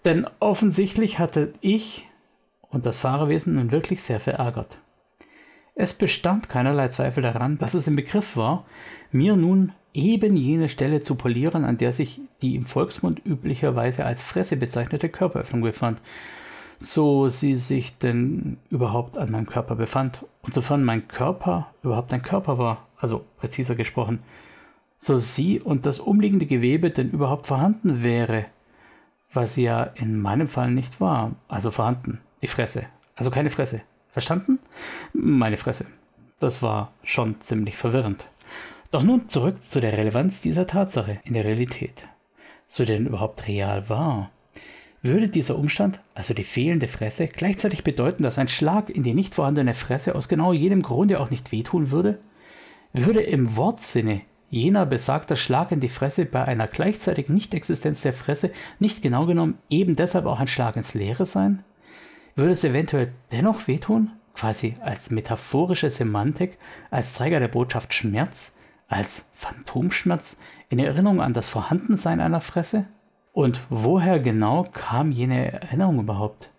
Denn 0.03 0.27
offensichtlich 0.39 1.19
hatte 1.19 1.53
ich 1.61 2.07
und 2.61 2.85
das 2.85 2.97
Fahrerwesen 2.97 3.55
nun 3.55 3.71
wirklich 3.71 4.03
sehr 4.03 4.19
verärgert. 4.19 4.79
Es 5.75 5.93
bestand 5.93 6.47
keinerlei 6.47 6.87
Zweifel 6.87 7.21
daran, 7.21 7.57
dass 7.57 7.73
es 7.73 7.85
im 7.85 7.97
Begriff 7.97 8.37
war, 8.37 8.65
mir 9.11 9.35
nun 9.35 9.73
eben 9.93 10.37
jene 10.37 10.69
Stelle 10.69 11.01
zu 11.01 11.15
polieren, 11.15 11.65
an 11.65 11.77
der 11.77 11.91
sich 11.91 12.21
die 12.41 12.55
im 12.55 12.63
Volksmund 12.63 13.25
üblicherweise 13.25 14.05
als 14.05 14.23
Fresse 14.23 14.55
bezeichnete 14.55 15.09
Körperöffnung 15.09 15.61
befand, 15.61 15.99
so 16.79 17.27
sie 17.27 17.55
sich 17.55 17.97
denn 17.97 18.57
überhaupt 18.69 19.17
an 19.17 19.31
meinem 19.31 19.45
Körper 19.45 19.75
befand 19.75 20.25
und 20.43 20.53
sofern 20.53 20.83
mein 20.83 21.09
Körper 21.09 21.73
überhaupt 21.83 22.13
ein 22.13 22.21
Körper 22.21 22.57
war, 22.57 22.87
also 22.97 23.25
präziser 23.37 23.75
gesprochen, 23.75 24.19
so 24.97 25.17
sie 25.17 25.59
und 25.59 25.85
das 25.85 25.99
umliegende 25.99 26.45
Gewebe 26.45 26.89
denn 26.89 27.11
überhaupt 27.11 27.47
vorhanden 27.47 28.01
wäre, 28.01 28.45
was 29.31 29.57
ja 29.57 29.83
in 29.83 30.19
meinem 30.21 30.47
Fall 30.47 30.71
nicht 30.71 31.01
war, 31.01 31.35
also 31.49 31.71
vorhanden, 31.71 32.21
die 32.41 32.47
Fresse, 32.47 32.85
also 33.15 33.29
keine 33.29 33.49
Fresse. 33.49 33.81
Verstanden? 34.15 34.59
Meine 35.11 35.57
Fresse. 35.57 35.87
Das 36.39 36.63
war 36.63 36.93
schon 37.03 37.41
ziemlich 37.41 37.75
verwirrend. 37.75 38.29
Doch 38.89 39.03
nun 39.03 39.27
zurück 39.27 39.61
zu 39.61 39.81
der 39.81 39.97
Relevanz 39.97 40.39
dieser 40.39 40.65
Tatsache 40.65 41.19
in 41.25 41.33
der 41.33 41.43
Realität. 41.43 42.07
So 42.69 42.85
denn 42.85 43.07
überhaupt 43.07 43.45
real 43.49 43.89
war. 43.89 44.31
Würde 45.01 45.27
dieser 45.27 45.57
Umstand, 45.57 45.99
also 46.13 46.33
die 46.33 46.45
fehlende 46.45 46.87
Fresse, 46.87 47.27
gleichzeitig 47.27 47.83
bedeuten, 47.83 48.23
dass 48.23 48.37
ein 48.37 48.47
Schlag 48.47 48.89
in 48.89 49.03
die 49.03 49.13
nicht 49.13 49.35
vorhandene 49.35 49.73
Fresse 49.73 50.15
aus 50.15 50.29
genau 50.29 50.53
jedem 50.53 50.81
Grunde 50.81 51.19
auch 51.19 51.29
nicht 51.29 51.51
wehtun 51.51 51.91
würde? 51.91 52.17
Würde 52.93 53.21
im 53.21 53.57
Wortsinne 53.57 54.21
jener 54.49 54.85
besagter 54.85 55.35
Schlag 55.35 55.73
in 55.73 55.81
die 55.81 55.89
Fresse 55.89 56.23
bei 56.23 56.45
einer 56.45 56.67
gleichzeitigen 56.67 57.33
Nichtexistenz 57.33 57.99
der 57.99 58.13
Fresse 58.13 58.51
nicht 58.79 59.01
genau 59.01 59.25
genommen 59.25 59.57
eben 59.69 59.97
deshalb 59.97 60.25
auch 60.25 60.39
ein 60.39 60.47
Schlag 60.47 60.77
ins 60.77 60.93
Leere 60.93 61.25
sein? 61.25 61.65
Würde 62.35 62.51
es 62.51 62.63
eventuell 62.63 63.13
dennoch 63.31 63.67
wehtun? 63.67 64.11
Quasi 64.33 64.75
als 64.81 65.11
metaphorische 65.11 65.89
Semantik, 65.89 66.57
als 66.91 67.13
Träger 67.13 67.39
der 67.39 67.47
Botschaft 67.47 67.93
Schmerz? 67.93 68.55
als 68.87 69.29
Phantomschmerz 69.33 70.37
in 70.69 70.79
Erinnerung 70.79 71.21
an 71.21 71.33
das 71.33 71.49
Vorhandensein 71.49 72.19
einer 72.19 72.41
Fresse? 72.41 72.85
Und 73.33 73.59
woher 73.69 74.19
genau 74.19 74.63
kam 74.71 75.11
jene 75.11 75.51
Erinnerung 75.51 75.99
überhaupt? 75.99 76.51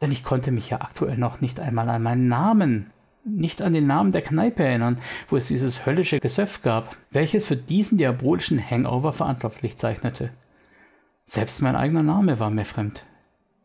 Denn 0.00 0.12
ich 0.12 0.22
konnte 0.22 0.52
mich 0.52 0.70
ja 0.70 0.80
aktuell 0.80 1.16
noch 1.16 1.40
nicht 1.40 1.58
einmal 1.58 1.88
an 1.88 2.02
meinen 2.02 2.28
Namen, 2.28 2.90
nicht 3.24 3.60
an 3.62 3.72
den 3.72 3.86
Namen 3.86 4.12
der 4.12 4.22
Kneipe 4.22 4.62
erinnern, 4.62 4.98
wo 5.28 5.36
es 5.36 5.48
dieses 5.48 5.84
höllische 5.84 6.20
Gesöff 6.20 6.62
gab, 6.62 6.96
welches 7.10 7.46
für 7.46 7.56
diesen 7.56 7.98
diabolischen 7.98 8.62
Hangover 8.62 9.12
verantwortlich 9.12 9.76
zeichnete. 9.78 10.30
Selbst 11.24 11.60
mein 11.60 11.74
eigener 11.74 12.04
Name 12.04 12.38
war 12.38 12.50
mir 12.50 12.64
fremd. 12.64 13.04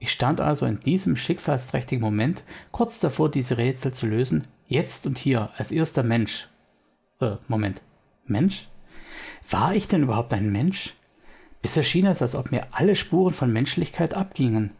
Ich 0.04 0.12
stand 0.12 0.42
also 0.42 0.66
in 0.66 0.80
diesem 0.80 1.16
schicksalsträchtigen 1.16 2.02
Moment 2.02 2.42
kurz 2.72 3.00
davor, 3.00 3.30
diese 3.30 3.60
Rätsel 3.60 3.94
zu 3.94 4.08
lösen, 4.08 4.48
jetzt 4.68 5.06
und 5.06 5.20
hier, 5.20 5.52
als 5.58 5.72
erster 5.72 6.02
Mensch, 6.02 6.50
äh, 7.20 7.36
Moment. 7.48 7.84
Mensch? 8.26 8.68
War 9.48 9.76
ich 9.76 9.88
denn 9.88 10.02
überhaupt 10.02 10.34
ein 10.34 10.52
Mensch? 10.52 10.96
Bisher 11.62 11.84
schien 11.84 12.08
es, 12.08 12.24
als 12.24 12.34
ob 12.34 12.52
mir 12.52 12.66
alle 12.72 12.96
Spuren 12.96 13.32
von 13.32 13.54
Menschlichkeit 13.54 14.16
abgingen. 14.16 14.72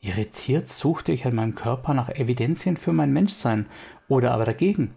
Irritiert 0.00 0.66
suchte 0.68 1.12
ich 1.12 1.26
an 1.26 1.34
meinem 1.34 1.54
Körper 1.54 1.92
nach 1.92 2.08
Evidenzien 2.08 2.78
für 2.78 2.94
mein 2.94 3.12
Menschsein 3.12 3.66
oder 4.08 4.32
aber 4.32 4.46
dagegen. 4.46 4.94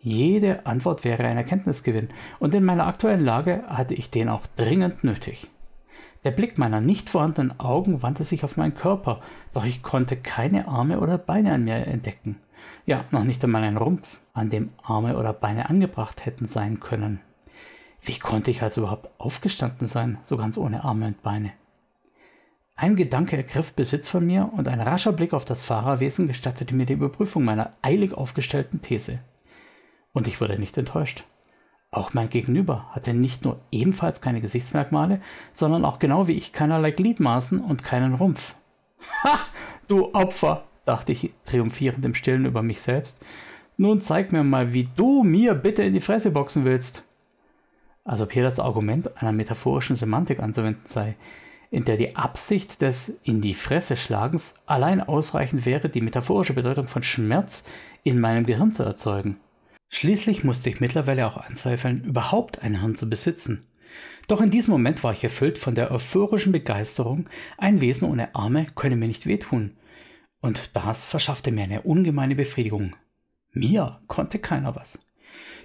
Jede 0.00 0.66
Antwort 0.66 1.04
wäre 1.04 1.22
ein 1.28 1.36
Erkenntnisgewinn, 1.36 2.08
und 2.40 2.56
in 2.56 2.64
meiner 2.64 2.88
aktuellen 2.88 3.24
Lage 3.24 3.62
hatte 3.68 3.94
ich 3.94 4.10
den 4.10 4.28
auch 4.28 4.48
dringend 4.56 5.04
nötig. 5.04 5.48
Der 6.24 6.30
Blick 6.32 6.58
meiner 6.58 6.80
nicht 6.80 7.08
vorhandenen 7.08 7.58
Augen 7.60 8.02
wandte 8.02 8.24
sich 8.24 8.44
auf 8.44 8.56
meinen 8.56 8.74
Körper, 8.74 9.20
doch 9.54 9.64
ich 9.64 9.82
konnte 9.82 10.16
keine 10.16 10.68
Arme 10.68 11.00
oder 11.00 11.16
Beine 11.16 11.54
an 11.54 11.64
mir 11.64 11.86
entdecken. 11.86 12.36
Ja, 12.84 13.06
noch 13.10 13.24
nicht 13.24 13.42
einmal 13.42 13.62
ein 13.62 13.78
Rumpf, 13.78 14.20
an 14.34 14.50
dem 14.50 14.70
Arme 14.82 15.16
oder 15.16 15.32
Beine 15.32 15.70
angebracht 15.70 16.26
hätten 16.26 16.46
sein 16.46 16.78
können. 16.80 17.20
Wie 18.02 18.18
konnte 18.18 18.50
ich 18.50 18.62
also 18.62 18.82
überhaupt 18.82 19.08
aufgestanden 19.18 19.86
sein, 19.86 20.18
so 20.22 20.36
ganz 20.36 20.58
ohne 20.58 20.84
Arme 20.84 21.06
und 21.06 21.22
Beine? 21.22 21.52
Ein 22.76 22.96
Gedanke 22.96 23.36
ergriff 23.36 23.74
Besitz 23.74 24.08
von 24.08 24.26
mir 24.26 24.50
und 24.56 24.66
ein 24.68 24.80
rascher 24.80 25.12
Blick 25.12 25.34
auf 25.34 25.44
das 25.44 25.62
Fahrerwesen 25.62 26.26
gestattete 26.26 26.74
mir 26.74 26.86
die 26.86 26.94
Überprüfung 26.94 27.44
meiner 27.44 27.74
eilig 27.82 28.14
aufgestellten 28.14 28.80
These. 28.80 29.20
Und 30.12 30.26
ich 30.26 30.40
wurde 30.40 30.58
nicht 30.58 30.78
enttäuscht. 30.78 31.24
Auch 31.92 32.14
mein 32.14 32.30
Gegenüber 32.30 32.88
hatte 32.92 33.14
nicht 33.14 33.44
nur 33.44 33.58
ebenfalls 33.72 34.20
keine 34.20 34.40
Gesichtsmerkmale, 34.40 35.20
sondern 35.52 35.84
auch 35.84 35.98
genau 35.98 36.28
wie 36.28 36.34
ich 36.34 36.52
keinerlei 36.52 36.92
Gliedmaßen 36.92 37.60
und 37.60 37.82
keinen 37.82 38.14
Rumpf. 38.14 38.54
Ha, 39.24 39.40
du 39.88 40.14
Opfer, 40.14 40.64
dachte 40.84 41.12
ich 41.12 41.32
triumphierend 41.44 42.04
im 42.04 42.14
Stillen 42.14 42.44
über 42.44 42.62
mich 42.62 42.80
selbst. 42.80 43.24
Nun 43.76 44.00
zeig 44.00 44.30
mir 44.30 44.44
mal, 44.44 44.72
wie 44.72 44.88
du 44.94 45.24
mir 45.24 45.54
bitte 45.54 45.82
in 45.82 45.92
die 45.92 46.00
Fresse 46.00 46.30
boxen 46.30 46.64
willst. 46.64 47.04
Als 48.04 48.22
ob 48.22 48.32
hier 48.32 48.44
das 48.44 48.60
Argument 48.60 49.16
einer 49.20 49.32
metaphorischen 49.32 49.96
Semantik 49.96 50.40
anzuwenden 50.40 50.86
sei, 50.86 51.16
in 51.70 51.84
der 51.84 51.96
die 51.96 52.16
Absicht 52.16 52.82
des 52.82 53.20
in 53.22 53.40
die 53.40 53.54
Fresse 53.54 53.96
schlagens 53.96 54.54
allein 54.66 55.00
ausreichend 55.00 55.66
wäre, 55.66 55.88
die 55.88 56.00
metaphorische 56.00 56.52
Bedeutung 56.52 56.88
von 56.88 57.02
Schmerz 57.02 57.64
in 58.02 58.20
meinem 58.20 58.46
Gehirn 58.46 58.72
zu 58.72 58.82
erzeugen. 58.82 59.38
Schließlich 59.90 60.44
musste 60.44 60.70
ich 60.70 60.80
mittlerweile 60.80 61.26
auch 61.26 61.36
anzweifeln, 61.36 62.04
überhaupt 62.04 62.62
ein 62.62 62.80
Hirn 62.80 62.94
zu 62.94 63.10
besitzen. 63.10 63.64
Doch 64.28 64.40
in 64.40 64.50
diesem 64.50 64.70
Moment 64.70 65.02
war 65.02 65.12
ich 65.12 65.24
erfüllt 65.24 65.58
von 65.58 65.74
der 65.74 65.90
euphorischen 65.90 66.52
Begeisterung, 66.52 67.28
ein 67.58 67.80
Wesen 67.80 68.08
ohne 68.08 68.34
Arme 68.34 68.68
könne 68.76 68.94
mir 68.94 69.08
nicht 69.08 69.26
wehtun, 69.26 69.76
und 70.40 70.70
das 70.74 71.04
verschaffte 71.04 71.50
mir 71.50 71.64
eine 71.64 71.82
ungemeine 71.82 72.36
Befriedigung. 72.36 72.94
Mir 73.52 74.00
konnte 74.06 74.38
keiner 74.38 74.76
was. 74.76 75.04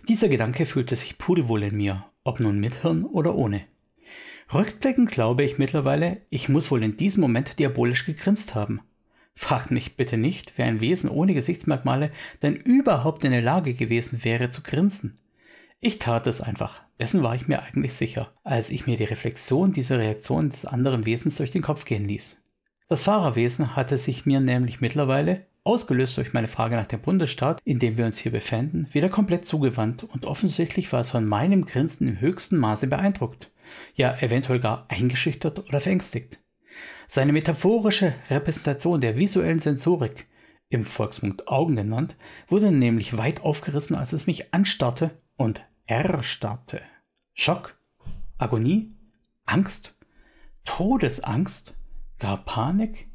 Dieser 0.09 0.27
Gedanke 0.27 0.65
fühlte 0.65 0.95
sich 0.95 1.19
pudelwohl 1.19 1.61
in 1.61 1.77
mir, 1.77 2.05
ob 2.23 2.39
nun 2.39 2.59
mit 2.59 2.81
Hirn 2.81 3.05
oder 3.05 3.35
ohne. 3.35 3.61
Rückblickend 4.51 5.11
glaube 5.11 5.43
ich 5.43 5.59
mittlerweile, 5.59 6.21
ich 6.31 6.49
muss 6.49 6.71
wohl 6.71 6.83
in 6.83 6.97
diesem 6.97 7.21
Moment 7.21 7.59
diabolisch 7.59 8.05
gegrinst 8.05 8.55
haben. 8.55 8.81
Fragt 9.35 9.69
mich 9.69 9.97
bitte 9.97 10.17
nicht, 10.17 10.53
wer 10.55 10.65
ein 10.65 10.81
Wesen 10.81 11.09
ohne 11.09 11.33
Gesichtsmerkmale 11.33 12.11
denn 12.41 12.55
überhaupt 12.55 13.23
in 13.25 13.31
der 13.31 13.41
Lage 13.41 13.73
gewesen 13.73 14.23
wäre 14.23 14.49
zu 14.49 14.63
grinsen. 14.63 15.19
Ich 15.81 15.99
tat 15.99 16.25
es 16.25 16.41
einfach, 16.41 16.81
dessen 16.99 17.21
war 17.21 17.35
ich 17.35 17.47
mir 17.47 17.61
eigentlich 17.61 17.93
sicher, 17.93 18.31
als 18.43 18.69
ich 18.69 18.87
mir 18.87 18.97
die 18.97 19.03
Reflexion 19.03 19.73
dieser 19.73 19.99
Reaktion 19.99 20.49
des 20.49 20.65
anderen 20.65 21.05
Wesens 21.05 21.35
durch 21.35 21.51
den 21.51 21.61
Kopf 21.61 21.85
gehen 21.85 22.07
ließ. 22.07 22.41
Das 22.87 23.03
Fahrerwesen 23.03 23.75
hatte 23.75 23.97
sich 23.97 24.25
mir 24.25 24.39
nämlich 24.39 24.79
mittlerweile, 24.79 25.45
ausgelöst 25.63 26.17
durch 26.17 26.33
meine 26.33 26.47
Frage 26.47 26.75
nach 26.75 26.85
dem 26.85 27.01
Bundesstaat, 27.01 27.61
in 27.65 27.79
dem 27.79 27.97
wir 27.97 28.05
uns 28.05 28.17
hier 28.17 28.31
befänden, 28.31 28.87
wieder 28.91 29.09
komplett 29.09 29.45
zugewandt 29.45 30.03
und 30.03 30.25
offensichtlich 30.25 30.91
war 30.93 31.01
es 31.01 31.11
von 31.11 31.25
meinem 31.25 31.65
Grinsen 31.65 32.07
im 32.07 32.19
höchsten 32.19 32.57
Maße 32.57 32.87
beeindruckt, 32.87 33.51
ja 33.95 34.15
eventuell 34.19 34.59
gar 34.59 34.85
eingeschüchtert 34.87 35.67
oder 35.67 35.79
verängstigt. 35.79 36.39
Seine 37.07 37.33
metaphorische 37.33 38.13
Repräsentation 38.29 39.01
der 39.01 39.17
visuellen 39.17 39.59
Sensorik, 39.59 40.27
im 40.69 40.83
Volksmund 40.83 41.47
Augen 41.47 41.75
genannt, 41.75 42.15
wurde 42.47 42.71
nämlich 42.71 43.17
weit 43.17 43.41
aufgerissen, 43.41 43.95
als 43.95 44.13
es 44.13 44.27
mich 44.27 44.53
anstarrte 44.53 45.11
und 45.37 45.61
erstarrte. 45.85 46.81
Schock, 47.33 47.77
Agonie, 48.37 48.91
Angst, 49.45 49.95
Todesangst, 50.65 51.75
Gar 52.17 52.43
Panik? 52.45 53.07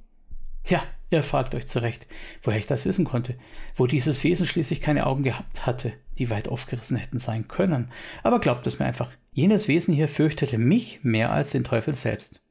Ja, 0.66 0.82
ihr 1.11 1.23
fragt 1.23 1.54
euch 1.54 1.66
zurecht, 1.66 2.06
woher 2.42 2.59
ich 2.59 2.66
das 2.66 2.87
wissen 2.87 3.04
konnte, 3.04 3.37
wo 3.75 3.87
dieses 3.87 4.23
Wesen 4.23 4.47
schließlich 4.47 4.80
keine 4.80 5.06
Augen 5.06 5.23
gehabt 5.23 5.66
hatte, 5.66 5.92
die 6.18 6.30
weit 6.30 6.49
aufgerissen 6.49 6.97
hätten 6.97 7.18
sein 7.18 7.49
können. 7.49 7.90
Aber 8.23 8.40
glaubt 8.40 8.66
es 8.66 8.78
mir 8.78 8.85
einfach, 8.85 9.11
jenes 9.32 9.68
Wesen 9.68 9.94
hier 9.94 10.09
fürchtete 10.09 10.59
mich 10.59 11.00
mehr 11.02 11.32
als 11.32 11.50
den 11.50 11.64
Teufel 11.64 11.94
selbst. 11.94 12.42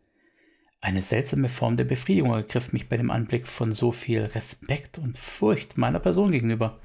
Eine 0.82 1.02
seltsame 1.02 1.50
Form 1.50 1.76
der 1.76 1.84
Befriedigung 1.84 2.32
ergriff 2.32 2.72
mich 2.72 2.88
bei 2.88 2.96
dem 2.96 3.12
Anblick 3.12 3.48
von 3.48 3.74
so 3.74 3.92
viel 3.92 4.24
Respekt 4.24 4.98
und 4.98 5.18
Furcht 5.18 5.78
meiner 5.78 6.00
Person 6.00 6.32
gegenüber. 6.32 6.80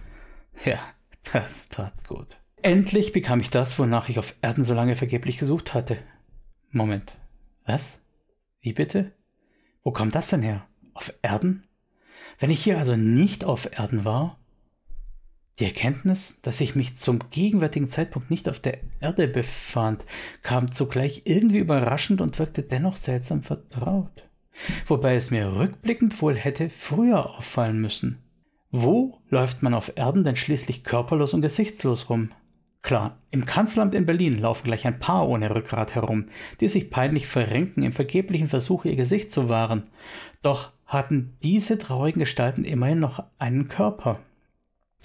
Ja, 0.65 0.81
das 1.33 1.69
tat 1.69 1.93
gut. 2.09 2.39
Endlich 2.63 3.13
bekam 3.13 3.41
ich 3.41 3.51
das, 3.51 3.79
wonach 3.79 4.09
ich 4.09 4.19
auf 4.19 4.35
Erden 4.43 4.65
so 4.65 4.75
lange 4.75 4.97
vergeblich 4.97 5.39
gesucht 5.39 5.75
hatte. 5.75 5.99
Moment. 6.71 7.15
Was? 7.67 8.01
Wie 8.61 8.73
bitte? 8.73 9.13
Wo 9.83 9.93
kam 9.93 10.11
das 10.11 10.31
denn 10.31 10.43
her? 10.43 10.67
Auf 10.93 11.15
Erden? 11.23 11.69
Wenn 12.39 12.51
ich 12.51 12.65
hier 12.65 12.79
also 12.79 12.97
nicht 12.97 13.45
auf 13.45 13.71
Erden 13.79 14.05
war? 14.05 14.41
Die 15.61 15.67
Erkenntnis, 15.67 16.41
dass 16.43 16.61
ich 16.61 16.75
mich 16.75 16.97
zum 16.97 17.21
gegenwärtigen 17.31 17.89
Zeitpunkt 17.89 18.29
nicht 18.29 18.49
auf 18.49 18.59
der 18.59 18.79
Erde 19.01 19.29
befand, 19.29 20.05
kam 20.43 20.73
zugleich 20.73 21.23
irgendwie 21.27 21.59
überraschend 21.59 22.21
und 22.21 22.41
wirkte 22.41 22.63
dennoch 22.63 22.97
seltsam 22.97 23.43
vertraut. 23.43 24.29
Wobei 24.87 25.15
es 25.15 25.31
mir 25.31 25.55
rückblickend 25.57 26.21
wohl 26.21 26.35
hätte 26.35 26.71
früher 26.71 27.31
auffallen 27.37 27.81
müssen. 27.81 28.19
Wo 28.73 29.21
läuft 29.29 29.63
man 29.63 29.75
auf 29.75 29.93
Erden 29.95 30.25
denn 30.25 30.35
schließlich 30.35 30.83
körperlos 30.83 31.35
und 31.35 31.43
gesichtslos 31.43 32.11
rum? 32.11 32.33
Klar, 32.83 33.19
im 33.31 33.47
Kanzleramt 33.47 33.95
in 33.95 34.07
Berlin 34.07 34.39
laufen 34.39 34.65
gleich 34.65 34.87
ein 34.87 34.99
paar 34.99 35.29
ohne 35.29 35.55
Rückgrat 35.55 35.95
herum, 35.95 36.27
die 36.61 36.69
sich 36.69 36.91
peinlich 36.91 37.29
verrenken 37.29 37.85
im 37.85 37.93
vergeblichen 37.93 38.49
Versuch, 38.49 38.85
ihr 38.85 38.97
Gesicht 38.97 39.31
zu 39.31 39.49
wahren. 39.49 39.85
Doch 40.43 40.73
hatten 40.85 41.37
diese 41.43 41.79
traurigen 41.79 42.21
Gestalten 42.21 42.65
immerhin 42.65 42.99
noch 42.99 43.23
einen 43.39 43.69
Körper. 43.69 44.19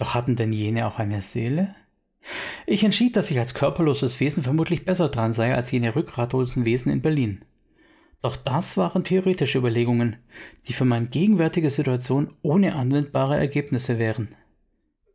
Doch 0.00 0.14
hatten 0.14 0.34
denn 0.34 0.50
jene 0.50 0.86
auch 0.86 0.98
eine 0.98 1.20
Seele? 1.20 1.74
Ich 2.66 2.84
entschied, 2.84 3.16
dass 3.16 3.30
ich 3.30 3.38
als 3.38 3.52
körperloses 3.52 4.18
Wesen 4.18 4.42
vermutlich 4.42 4.86
besser 4.86 5.10
dran 5.10 5.34
sei 5.34 5.54
als 5.54 5.70
jene 5.70 5.94
rückgratlosen 5.94 6.64
Wesen 6.64 6.90
in 6.90 7.02
Berlin. 7.02 7.44
Doch 8.22 8.36
das 8.36 8.78
waren 8.78 9.04
theoretische 9.04 9.58
Überlegungen, 9.58 10.16
die 10.66 10.72
für 10.72 10.86
meine 10.86 11.08
gegenwärtige 11.08 11.68
Situation 11.70 12.32
ohne 12.40 12.76
anwendbare 12.76 13.36
Ergebnisse 13.36 13.98
wären. 13.98 14.34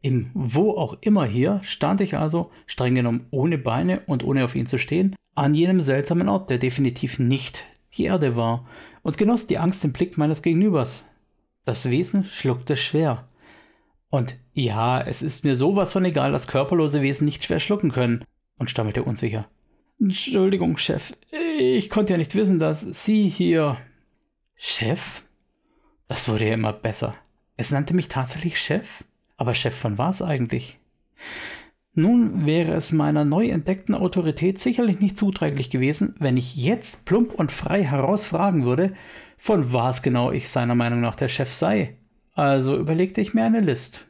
Im 0.03 0.29
wo 0.35 0.77
auch 0.77 0.97
immer 1.01 1.25
hier 1.25 1.61
stand 1.63 1.99
ich 1.99 2.15
also, 2.15 2.51
streng 2.67 2.93
genommen 2.93 3.25
ohne 3.31 3.57
Beine 3.57 4.01
und 4.05 4.23
ohne 4.23 4.43
auf 4.43 4.53
ihn 4.53 4.67
zu 4.67 4.77
stehen, 4.77 5.15
an 5.33 5.55
jenem 5.55 5.81
seltsamen 5.81 6.29
Ort, 6.29 6.51
der 6.51 6.59
definitiv 6.59 7.17
nicht 7.17 7.63
die 7.97 8.03
Erde 8.03 8.35
war, 8.35 8.67
und 9.01 9.17
genoss 9.17 9.47
die 9.47 9.57
Angst 9.57 9.83
im 9.83 9.93
Blick 9.93 10.19
meines 10.19 10.43
Gegenübers. 10.43 11.09
Das 11.63 11.89
Wesen 11.89 12.25
schluckte 12.25 12.77
schwer. 12.77 13.27
Und 14.15 14.37
ja, 14.53 15.01
es 15.01 15.21
ist 15.21 15.43
mir 15.43 15.57
sowas 15.57 15.91
von 15.91 16.05
egal, 16.05 16.31
dass 16.31 16.47
körperlose 16.47 17.01
Wesen 17.01 17.25
nicht 17.25 17.43
schwer 17.43 17.59
schlucken 17.59 17.91
können, 17.91 18.23
und 18.57 18.69
stammelte 18.69 19.03
unsicher. 19.03 19.49
Entschuldigung, 19.99 20.77
Chef, 20.77 21.11
ich 21.59 21.89
konnte 21.89 22.13
ja 22.13 22.17
nicht 22.17 22.33
wissen, 22.33 22.57
dass 22.57 22.79
Sie 22.79 23.27
hier. 23.27 23.77
Chef? 24.55 25.25
Das 26.07 26.29
wurde 26.29 26.47
ja 26.47 26.53
immer 26.53 26.71
besser. 26.71 27.13
Es 27.57 27.71
nannte 27.71 27.93
mich 27.93 28.07
tatsächlich 28.07 28.57
Chef? 28.57 29.03
Aber 29.35 29.53
Chef 29.53 29.75
von 29.75 29.97
was 29.97 30.21
eigentlich? 30.21 30.79
Nun 31.93 32.45
wäre 32.45 32.73
es 32.73 32.93
meiner 32.93 33.25
neu 33.25 33.49
entdeckten 33.49 33.95
Autorität 33.95 34.59
sicherlich 34.59 35.01
nicht 35.01 35.17
zuträglich 35.17 35.69
gewesen, 35.69 36.15
wenn 36.19 36.37
ich 36.37 36.55
jetzt 36.55 37.03
plump 37.03 37.33
und 37.33 37.51
frei 37.51 37.83
herausfragen 37.83 38.63
würde, 38.63 38.95
von 39.37 39.73
was 39.73 40.01
genau 40.03 40.31
ich 40.31 40.47
seiner 40.47 40.75
Meinung 40.75 41.01
nach 41.01 41.17
der 41.17 41.27
Chef 41.27 41.51
sei. 41.51 41.97
Also 42.35 42.77
überlegte 42.77 43.21
ich 43.21 43.33
mir 43.33 43.45
eine 43.45 43.61
List. 43.61 44.07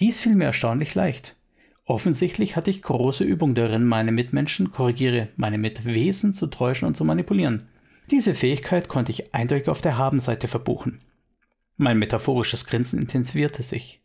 Dies 0.00 0.20
fiel 0.20 0.34
mir 0.34 0.46
erstaunlich 0.46 0.94
leicht. 0.94 1.36
Offensichtlich 1.84 2.56
hatte 2.56 2.70
ich 2.70 2.82
große 2.82 3.24
Übung 3.24 3.54
darin, 3.54 3.84
meine 3.84 4.12
Mitmenschen, 4.12 4.72
korrigiere, 4.72 5.28
meine 5.36 5.56
Mitwesen 5.56 6.34
zu 6.34 6.48
täuschen 6.48 6.86
und 6.86 6.96
zu 6.96 7.04
manipulieren. 7.04 7.68
Diese 8.10 8.34
Fähigkeit 8.34 8.88
konnte 8.88 9.12
ich 9.12 9.34
eindeutig 9.34 9.68
auf 9.68 9.80
der 9.80 9.96
Habenseite 9.96 10.48
verbuchen. 10.48 10.98
Mein 11.76 11.98
metaphorisches 11.98 12.66
Grinsen 12.66 12.98
intensivierte 12.98 13.62
sich. 13.62 14.02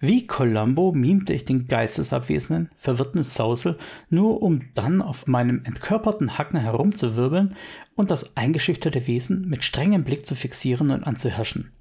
Wie 0.00 0.26
Columbo 0.26 0.92
mimte 0.92 1.32
ich 1.32 1.44
den 1.44 1.68
geistesabwesenden, 1.68 2.70
verwirrten 2.76 3.24
Sausel, 3.24 3.78
nur 4.10 4.42
um 4.42 4.68
dann 4.74 5.00
auf 5.00 5.26
meinem 5.26 5.62
entkörperten 5.64 6.36
Hacken 6.36 6.60
herumzuwirbeln 6.60 7.56
und 7.94 8.10
das 8.10 8.36
eingeschüchterte 8.36 9.06
Wesen 9.06 9.48
mit 9.48 9.64
strengem 9.64 10.04
Blick 10.04 10.26
zu 10.26 10.34
fixieren 10.34 10.90
und 10.90 11.04
anzuherrschen. 11.04 11.72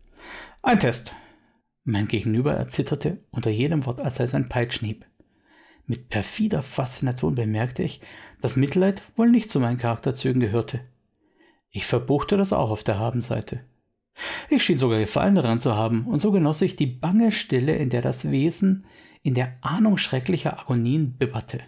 Ein 0.65 0.79
Test. 0.79 1.13
Mein 1.83 2.07
Gegenüber 2.07 2.55
erzitterte 2.55 3.19
unter 3.29 3.51
jedem 3.51 3.85
Wort, 3.85 3.99
als 3.99 4.15
sei 4.15 4.23
es 4.23 4.33
ein 4.33 4.49
Peitschenhieb. 4.49 5.05
Mit 5.85 6.09
perfider 6.09 6.63
Faszination 6.63 7.35
bemerkte 7.35 7.83
ich, 7.83 8.01
dass 8.41 8.55
Mitleid 8.55 9.03
wohl 9.15 9.29
nicht 9.29 9.51
zu 9.51 9.59
meinen 9.59 9.77
Charakterzügen 9.77 10.39
gehörte. 10.39 10.79
Ich 11.69 11.85
verbuchte 11.85 12.35
das 12.35 12.51
auch 12.51 12.71
auf 12.71 12.83
der 12.83 12.97
Habenseite. 12.97 13.59
Ich 14.49 14.63
schien 14.63 14.79
sogar 14.79 14.97
Gefallen 14.97 15.35
daran 15.35 15.59
zu 15.59 15.75
haben, 15.75 16.07
und 16.07 16.19
so 16.19 16.31
genoss 16.31 16.63
ich 16.63 16.75
die 16.75 16.87
bange 16.87 17.31
Stille, 17.31 17.75
in 17.75 17.91
der 17.91 18.01
das 18.01 18.31
Wesen 18.31 18.87
in 19.21 19.35
der 19.35 19.59
Ahnung 19.61 19.99
schrecklicher 19.99 20.59
Agonien 20.59 21.15
bibberte. 21.15 21.59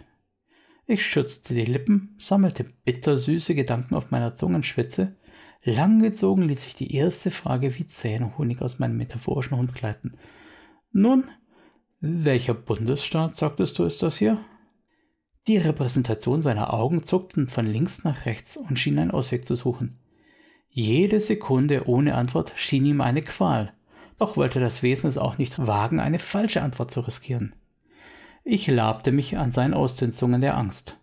Ich 0.88 1.06
schützte 1.06 1.54
die 1.54 1.66
Lippen, 1.66 2.16
sammelte 2.18 2.64
bittersüße 2.84 3.54
Gedanken 3.54 3.94
auf 3.94 4.10
meiner 4.10 4.34
Zungenschwitze. 4.34 5.14
Langgezogen 5.64 6.48
ließ 6.48 6.62
sich 6.62 6.74
die 6.74 6.94
erste 6.94 7.30
Frage 7.30 7.78
wie 7.78 7.86
Zähnehonig 7.86 8.62
aus 8.62 8.78
meinem 8.78 8.96
metaphorischen 8.96 9.56
Hund 9.56 9.74
gleiten. 9.74 10.16
Nun, 10.92 11.24
welcher 12.00 12.54
Bundesstaat, 12.54 13.36
sagtest 13.36 13.78
du, 13.78 13.84
ist 13.84 14.02
das 14.02 14.16
hier? 14.16 14.38
Die 15.48 15.56
Repräsentation 15.56 16.42
seiner 16.42 16.72
Augen 16.72 17.02
zuckten 17.02 17.48
von 17.48 17.66
links 17.66 18.04
nach 18.04 18.26
rechts 18.26 18.56
und 18.56 18.78
schien 18.78 18.98
einen 18.98 19.10
Ausweg 19.10 19.46
zu 19.46 19.54
suchen. 19.54 19.98
Jede 20.68 21.20
Sekunde 21.20 21.88
ohne 21.88 22.14
Antwort 22.14 22.52
schien 22.54 22.84
ihm 22.84 23.00
eine 23.00 23.22
Qual, 23.22 23.72
doch 24.18 24.36
wollte 24.36 24.60
das 24.60 24.82
Wesen 24.82 25.08
es 25.08 25.18
auch 25.18 25.38
nicht 25.38 25.66
wagen, 25.66 26.00
eine 26.00 26.18
falsche 26.18 26.62
Antwort 26.62 26.90
zu 26.90 27.00
riskieren. 27.00 27.54
Ich 28.44 28.66
labte 28.66 29.10
mich 29.10 29.38
an 29.38 29.50
seinen 29.50 29.74
Ausdünstungen 29.74 30.40
der 30.40 30.56
Angst. 30.56 30.98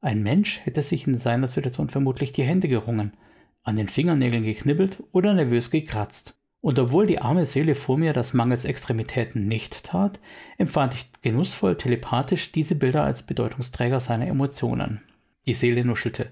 Ein 0.00 0.22
Mensch 0.22 0.60
hätte 0.64 0.82
sich 0.82 1.06
in 1.06 1.18
seiner 1.18 1.48
Situation 1.48 1.88
vermutlich 1.88 2.32
die 2.32 2.42
Hände 2.42 2.68
gerungen, 2.68 3.12
an 3.62 3.76
den 3.76 3.88
Fingernägeln 3.88 4.44
geknibbelt 4.44 5.02
oder 5.12 5.34
nervös 5.34 5.70
gekratzt. 5.70 6.38
Und 6.60 6.78
obwohl 6.78 7.06
die 7.06 7.20
arme 7.20 7.44
Seele 7.44 7.74
vor 7.74 7.98
mir 7.98 8.12
das 8.12 8.34
mangels 8.34 8.64
Extremitäten 8.64 9.48
nicht 9.48 9.84
tat, 9.84 10.20
empfand 10.58 10.94
ich 10.94 11.10
genussvoll 11.20 11.76
telepathisch 11.76 12.52
diese 12.52 12.76
Bilder 12.76 13.02
als 13.02 13.24
Bedeutungsträger 13.24 13.98
seiner 13.98 14.28
Emotionen. 14.28 15.02
Die 15.46 15.54
Seele 15.54 15.84
nuschelte. 15.84 16.30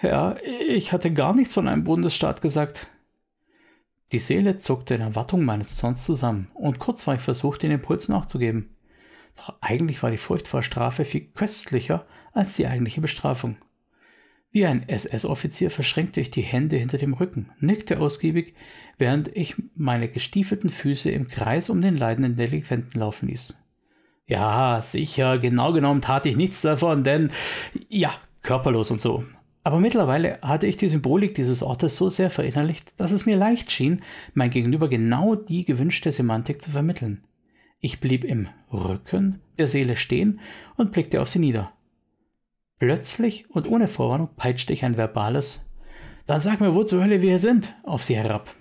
Ja, 0.00 0.36
ich 0.68 0.92
hatte 0.92 1.12
gar 1.12 1.34
nichts 1.34 1.54
von 1.54 1.66
einem 1.66 1.82
Bundesstaat 1.82 2.42
gesagt. 2.42 2.86
Die 4.12 4.20
Seele 4.20 4.58
zuckte 4.58 4.94
in 4.94 5.00
Erwartung 5.00 5.44
meines 5.44 5.76
Zorns 5.76 6.04
zusammen, 6.04 6.48
und 6.54 6.78
kurz 6.78 7.06
war 7.06 7.16
ich 7.16 7.20
versucht, 7.20 7.62
den 7.62 7.72
Impuls 7.72 8.08
nachzugeben. 8.08 8.76
Doch 9.36 9.54
eigentlich 9.60 10.02
war 10.02 10.12
die 10.12 10.18
Furcht 10.18 10.46
vor 10.46 10.62
Strafe 10.62 11.04
viel 11.04 11.22
köstlicher 11.22 12.06
als 12.32 12.54
die 12.54 12.68
eigentliche 12.68 13.00
Bestrafung. 13.00 13.56
Wie 14.54 14.66
ein 14.66 14.88
SS-Offizier 14.88 15.68
verschränkte 15.68 16.20
ich 16.20 16.30
die 16.30 16.40
Hände 16.40 16.76
hinter 16.76 16.96
dem 16.96 17.14
Rücken, 17.14 17.50
nickte 17.58 17.98
ausgiebig, 17.98 18.54
während 18.98 19.36
ich 19.36 19.56
meine 19.74 20.08
gestiefelten 20.08 20.70
Füße 20.70 21.10
im 21.10 21.26
Kreis 21.26 21.70
um 21.70 21.80
den 21.80 21.96
leidenden 21.96 22.36
Delinquenten 22.36 23.00
laufen 23.00 23.26
ließ. 23.28 23.58
Ja, 24.28 24.80
sicher, 24.80 25.38
genau 25.38 25.72
genommen 25.72 26.02
tat 26.02 26.24
ich 26.26 26.36
nichts 26.36 26.62
davon, 26.62 27.02
denn 27.02 27.32
ja, 27.88 28.14
körperlos 28.42 28.92
und 28.92 29.00
so. 29.00 29.24
Aber 29.64 29.80
mittlerweile 29.80 30.38
hatte 30.40 30.68
ich 30.68 30.76
die 30.76 30.88
Symbolik 30.88 31.34
dieses 31.34 31.60
Ortes 31.60 31.96
so 31.96 32.08
sehr 32.08 32.30
verinnerlicht, 32.30 32.92
dass 32.96 33.10
es 33.10 33.26
mir 33.26 33.36
leicht 33.36 33.72
schien, 33.72 34.02
mein 34.34 34.50
Gegenüber 34.50 34.88
genau 34.88 35.34
die 35.34 35.64
gewünschte 35.64 36.12
Semantik 36.12 36.62
zu 36.62 36.70
vermitteln. 36.70 37.24
Ich 37.80 37.98
blieb 37.98 38.22
im 38.22 38.46
Rücken 38.72 39.40
der 39.58 39.66
Seele 39.66 39.96
stehen 39.96 40.38
und 40.76 40.92
blickte 40.92 41.20
auf 41.20 41.28
sie 41.28 41.40
nieder. 41.40 41.72
Plötzlich 42.84 43.48
und 43.48 43.66
ohne 43.66 43.88
Vorwarnung 43.88 44.28
peitschte 44.36 44.74
ich 44.74 44.84
ein 44.84 44.98
verbales 44.98 45.64
Dann 46.26 46.38
sag 46.38 46.60
mir, 46.60 46.74
wo 46.74 46.84
zur 46.84 47.02
Hölle 47.02 47.22
wir 47.22 47.30
hier 47.30 47.38
sind, 47.38 47.74
auf 47.82 48.04
sie 48.04 48.14
herab. 48.14 48.54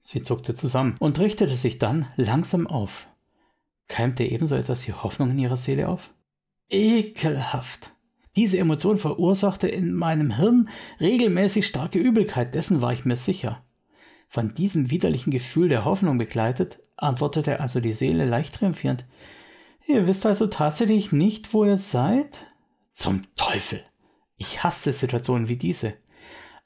Sie 0.00 0.22
zuckte 0.22 0.56
zusammen 0.56 0.96
und 0.98 1.20
richtete 1.20 1.56
sich 1.56 1.78
dann 1.78 2.08
langsam 2.16 2.66
auf. 2.66 3.06
Keimte 3.86 4.24
ebenso 4.24 4.56
etwas 4.56 4.80
die 4.80 4.92
Hoffnung 4.92 5.30
in 5.30 5.38
ihrer 5.38 5.56
Seele 5.56 5.88
auf? 5.88 6.14
Ekelhaft. 6.68 7.92
Diese 8.34 8.58
Emotion 8.58 8.96
verursachte 8.96 9.68
in 9.68 9.94
meinem 9.94 10.34
Hirn 10.34 10.68
regelmäßig 10.98 11.64
starke 11.64 12.00
Übelkeit, 12.00 12.56
dessen 12.56 12.82
war 12.82 12.92
ich 12.92 13.04
mir 13.04 13.16
sicher. 13.16 13.62
Von 14.26 14.56
diesem 14.56 14.90
widerlichen 14.90 15.30
Gefühl 15.30 15.68
der 15.68 15.84
Hoffnung 15.84 16.18
begleitet, 16.18 16.80
antwortete 16.96 17.60
also 17.60 17.78
die 17.78 17.92
Seele 17.92 18.24
leicht 18.24 18.56
triumphierend. 18.56 19.04
Ihr 19.86 20.08
wisst 20.08 20.26
also 20.26 20.48
tatsächlich 20.48 21.12
nicht, 21.12 21.54
wo 21.54 21.64
ihr 21.64 21.76
seid? 21.76 22.48
Zum 22.94 23.24
Teufel! 23.34 23.82
Ich 24.36 24.62
hasse 24.62 24.92
Situationen 24.92 25.48
wie 25.48 25.56
diese. 25.56 25.94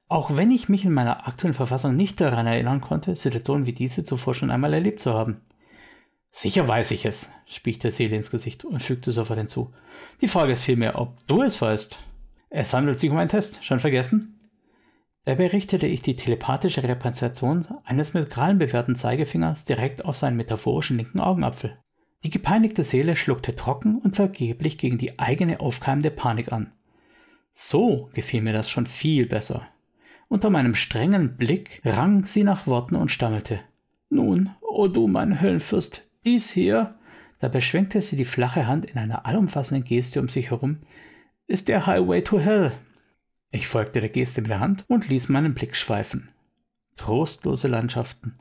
Auch 0.08 0.36
wenn 0.36 0.50
ich 0.50 0.68
mich 0.68 0.84
in 0.84 0.92
meiner 0.92 1.26
aktuellen 1.26 1.54
Verfassung 1.54 1.96
nicht 1.96 2.20
daran 2.20 2.46
erinnern 2.46 2.82
konnte, 2.82 3.16
Situationen 3.16 3.64
wie 3.64 3.72
diese 3.72 4.04
zuvor 4.04 4.34
schon 4.34 4.50
einmal 4.50 4.74
erlebt 4.74 5.00
zu 5.00 5.14
haben. 5.14 5.40
Sicher 6.30 6.68
weiß 6.68 6.90
ich 6.90 7.06
es, 7.06 7.32
spie 7.46 7.78
der 7.78 7.90
Seele 7.90 8.14
ins 8.14 8.30
Gesicht 8.30 8.66
und 8.66 8.82
fügte 8.82 9.10
sofort 9.10 9.38
hinzu. 9.38 9.72
Die 10.20 10.28
Frage 10.28 10.52
ist 10.52 10.64
vielmehr, 10.64 10.98
ob 10.98 11.26
du 11.26 11.42
es 11.42 11.62
weißt. 11.62 11.98
Es 12.50 12.74
handelt 12.74 13.00
sich 13.00 13.10
um 13.10 13.16
einen 13.16 13.30
Test. 13.30 13.64
Schon 13.64 13.80
vergessen? 13.80 14.38
Dabei 15.24 15.46
richtete 15.46 15.86
ich 15.86 16.02
die 16.02 16.16
telepathische 16.16 16.82
Repräsentation 16.82 17.66
eines 17.84 18.12
mit 18.12 18.28
Krallen 18.28 18.58
bewehrten 18.58 18.96
Zeigefingers 18.96 19.64
direkt 19.64 20.04
auf 20.04 20.18
seinen 20.18 20.36
metaphorischen 20.36 20.98
linken 20.98 21.20
Augenapfel. 21.20 21.78
Die 22.24 22.30
gepeinigte 22.30 22.82
Seele 22.82 23.16
schluckte 23.16 23.54
trocken 23.54 23.98
und 23.98 24.16
vergeblich 24.16 24.78
gegen 24.78 24.98
die 24.98 25.18
eigene 25.18 25.60
aufkeimende 25.60 26.10
Panik 26.10 26.52
an. 26.52 26.72
So 27.52 28.10
gefiel 28.12 28.42
mir 28.42 28.52
das 28.52 28.70
schon 28.70 28.86
viel 28.86 29.26
besser. 29.26 29.68
Unter 30.28 30.50
meinem 30.50 30.74
strengen 30.74 31.36
Blick 31.36 31.80
rang 31.84 32.26
sie 32.26 32.44
nach 32.44 32.66
Worten 32.66 32.96
und 32.96 33.10
stammelte. 33.10 33.60
Nun, 34.10 34.50
o 34.60 34.84
oh 34.84 34.88
du 34.88 35.06
mein 35.06 35.40
Höllenfürst, 35.40 36.04
dies 36.24 36.50
hier, 36.50 36.98
dabei 37.40 37.60
schwenkte 37.60 38.00
sie 38.00 38.16
die 38.16 38.24
flache 38.24 38.66
Hand 38.66 38.84
in 38.84 38.98
einer 38.98 39.26
allumfassenden 39.26 39.84
Geste 39.84 40.20
um 40.20 40.28
sich 40.28 40.50
herum, 40.50 40.78
ist 41.46 41.68
der 41.68 41.86
Highway 41.86 42.22
to 42.22 42.38
Hell. 42.38 42.72
Ich 43.50 43.66
folgte 43.68 44.00
der 44.00 44.10
Geste 44.10 44.42
mit 44.42 44.50
der 44.50 44.60
Hand 44.60 44.84
und 44.88 45.08
ließ 45.08 45.30
meinen 45.30 45.54
Blick 45.54 45.76
schweifen. 45.76 46.28
Trostlose 46.96 47.68
Landschaften, 47.68 48.34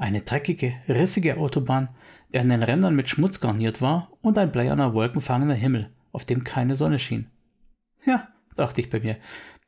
eine 0.00 0.22
dreckige, 0.22 0.74
rissige 0.88 1.36
Autobahn, 1.36 1.90
die 2.32 2.38
an 2.38 2.48
den 2.48 2.62
Rändern 2.62 2.96
mit 2.96 3.08
Schmutz 3.10 3.40
garniert 3.40 3.80
war, 3.82 4.10
und 4.22 4.38
ein 4.38 4.50
bleierner, 4.50 4.94
wolkenfangender 4.94 5.54
Himmel, 5.54 5.90
auf 6.12 6.24
dem 6.24 6.42
keine 6.42 6.76
Sonne 6.76 6.98
schien. 6.98 7.26
Ja, 8.06 8.28
dachte 8.56 8.80
ich 8.80 8.88
bei 8.88 9.00
mir, 9.00 9.16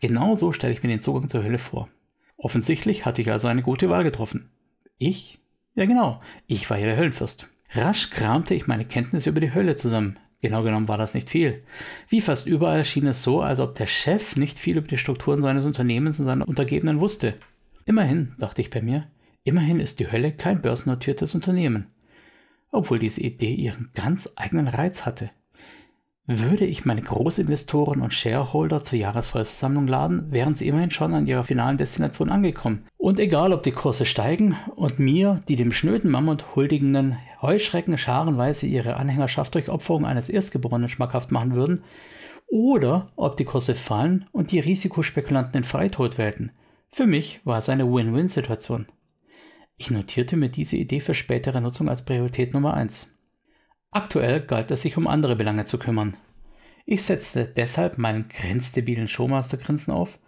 genau 0.00 0.34
so 0.34 0.52
stelle 0.52 0.72
ich 0.72 0.82
mir 0.82 0.88
den 0.88 1.00
Zugang 1.00 1.28
zur 1.28 1.44
Hölle 1.44 1.58
vor. 1.58 1.88
Offensichtlich 2.36 3.04
hatte 3.04 3.20
ich 3.20 3.30
also 3.30 3.46
eine 3.46 3.62
gute 3.62 3.90
Wahl 3.90 4.04
getroffen. 4.04 4.50
Ich? 4.98 5.38
Ja 5.74 5.84
genau, 5.84 6.20
ich 6.46 6.68
war 6.70 6.78
ja 6.78 6.86
der 6.86 6.96
Höllenfürst. 6.96 7.48
Rasch 7.70 8.10
kramte 8.10 8.54
ich 8.54 8.66
meine 8.66 8.84
Kenntnisse 8.84 9.30
über 9.30 9.40
die 9.40 9.54
Hölle 9.54 9.76
zusammen. 9.76 10.18
Genau 10.40 10.62
genommen 10.62 10.88
war 10.88 10.98
das 10.98 11.14
nicht 11.14 11.30
viel. 11.30 11.62
Wie 12.08 12.20
fast 12.20 12.46
überall 12.46 12.84
schien 12.84 13.06
es 13.06 13.22
so, 13.22 13.42
als 13.42 13.60
ob 13.60 13.74
der 13.74 13.86
Chef 13.86 14.36
nicht 14.36 14.58
viel 14.58 14.76
über 14.78 14.88
die 14.88 14.98
Strukturen 14.98 15.40
seines 15.40 15.64
Unternehmens 15.64 16.18
und 16.18 16.26
seiner 16.26 16.48
Untergebenen 16.48 17.00
wusste. 17.00 17.34
Immerhin, 17.84 18.34
dachte 18.38 18.60
ich 18.60 18.70
bei 18.70 18.82
mir, 18.82 19.06
immerhin 19.44 19.80
ist 19.80 20.00
die 20.00 20.10
Hölle 20.10 20.32
kein 20.32 20.62
börsennotiertes 20.62 21.34
Unternehmen. 21.34 21.86
Obwohl 22.70 22.98
diese 22.98 23.20
Idee 23.20 23.54
ihren 23.54 23.90
ganz 23.94 24.30
eigenen 24.36 24.68
Reiz 24.68 25.04
hatte. 25.04 25.30
Würde 26.26 26.64
ich 26.66 26.84
meine 26.84 27.02
Großinvestoren 27.02 28.00
und 28.00 28.14
Shareholder 28.14 28.82
zur 28.82 28.98
Jahresvollversammlung 28.98 29.88
laden, 29.88 30.30
wären 30.30 30.54
sie 30.54 30.68
immerhin 30.68 30.92
schon 30.92 31.14
an 31.14 31.26
ihrer 31.26 31.42
finalen 31.42 31.78
Destination 31.78 32.30
angekommen. 32.30 32.86
Und 32.96 33.18
egal, 33.18 33.52
ob 33.52 33.64
die 33.64 33.72
Kurse 33.72 34.06
steigen 34.06 34.56
und 34.76 35.00
mir, 35.00 35.42
die 35.48 35.56
dem 35.56 35.72
schnöden 35.72 36.10
Mammut 36.10 36.54
huldigenden 36.54 37.16
Heuschrecken 37.42 37.98
scharenweise 37.98 38.66
ihre 38.66 38.96
Anhängerschaft 38.96 39.54
durch 39.56 39.68
Opferung 39.68 40.06
eines 40.06 40.28
Erstgeborenen 40.28 40.88
schmackhaft 40.88 41.32
machen 41.32 41.56
würden, 41.56 41.82
oder 42.46 43.10
ob 43.16 43.36
die 43.36 43.44
Kurse 43.44 43.74
fallen 43.74 44.26
und 44.30 44.52
die 44.52 44.60
Risikospekulanten 44.60 45.52
den 45.52 45.64
Freitod 45.64 46.18
wählten. 46.18 46.52
Für 46.88 47.06
mich 47.06 47.40
war 47.44 47.58
es 47.58 47.68
eine 47.68 47.90
Win-Win-Situation. 47.92 48.86
Ich 49.82 49.90
notierte 49.90 50.36
mir 50.36 50.48
diese 50.48 50.76
Idee 50.76 51.00
für 51.00 51.12
spätere 51.12 51.60
Nutzung 51.60 51.88
als 51.88 52.04
Priorität 52.04 52.54
Nummer 52.54 52.74
1. 52.74 53.12
Aktuell 53.90 54.40
galt 54.40 54.70
es 54.70 54.82
sich 54.82 54.96
um 54.96 55.08
andere 55.08 55.34
Belange 55.34 55.64
zu 55.64 55.76
kümmern. 55.76 56.16
Ich 56.86 57.02
setzte 57.02 57.46
deshalb 57.46 57.98
meinen 57.98 58.28
grenzdebilen 58.28 59.08
Showmaster-Grinsen 59.08 59.92
auf, 59.92 60.20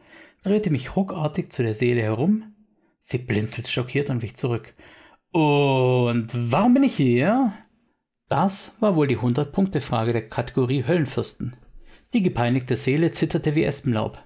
drehte 0.42 0.70
mich 0.70 0.96
ruckartig 0.96 1.52
zu 1.52 1.62
der 1.62 1.76
Seele 1.76 2.02
herum. 2.02 2.52
Sie 2.98 3.18
blinzelte 3.18 3.70
schockiert 3.70 4.10
und 4.10 4.22
wich 4.22 4.34
zurück. 4.34 4.74
Und 5.30 6.30
warum 6.34 6.74
bin 6.74 6.82
ich 6.82 6.96
hier? 6.96 7.52
Das 8.28 8.74
war 8.80 8.96
wohl 8.96 9.06
die 9.06 9.18
100-Punkte-Frage 9.18 10.12
der 10.12 10.28
Kategorie 10.28 10.84
Höllenfürsten. 10.84 11.54
Die 12.12 12.24
gepeinigte 12.24 12.76
Seele 12.76 13.12
zitterte 13.12 13.54
wie 13.54 13.62
Espenlaub. 13.62 14.20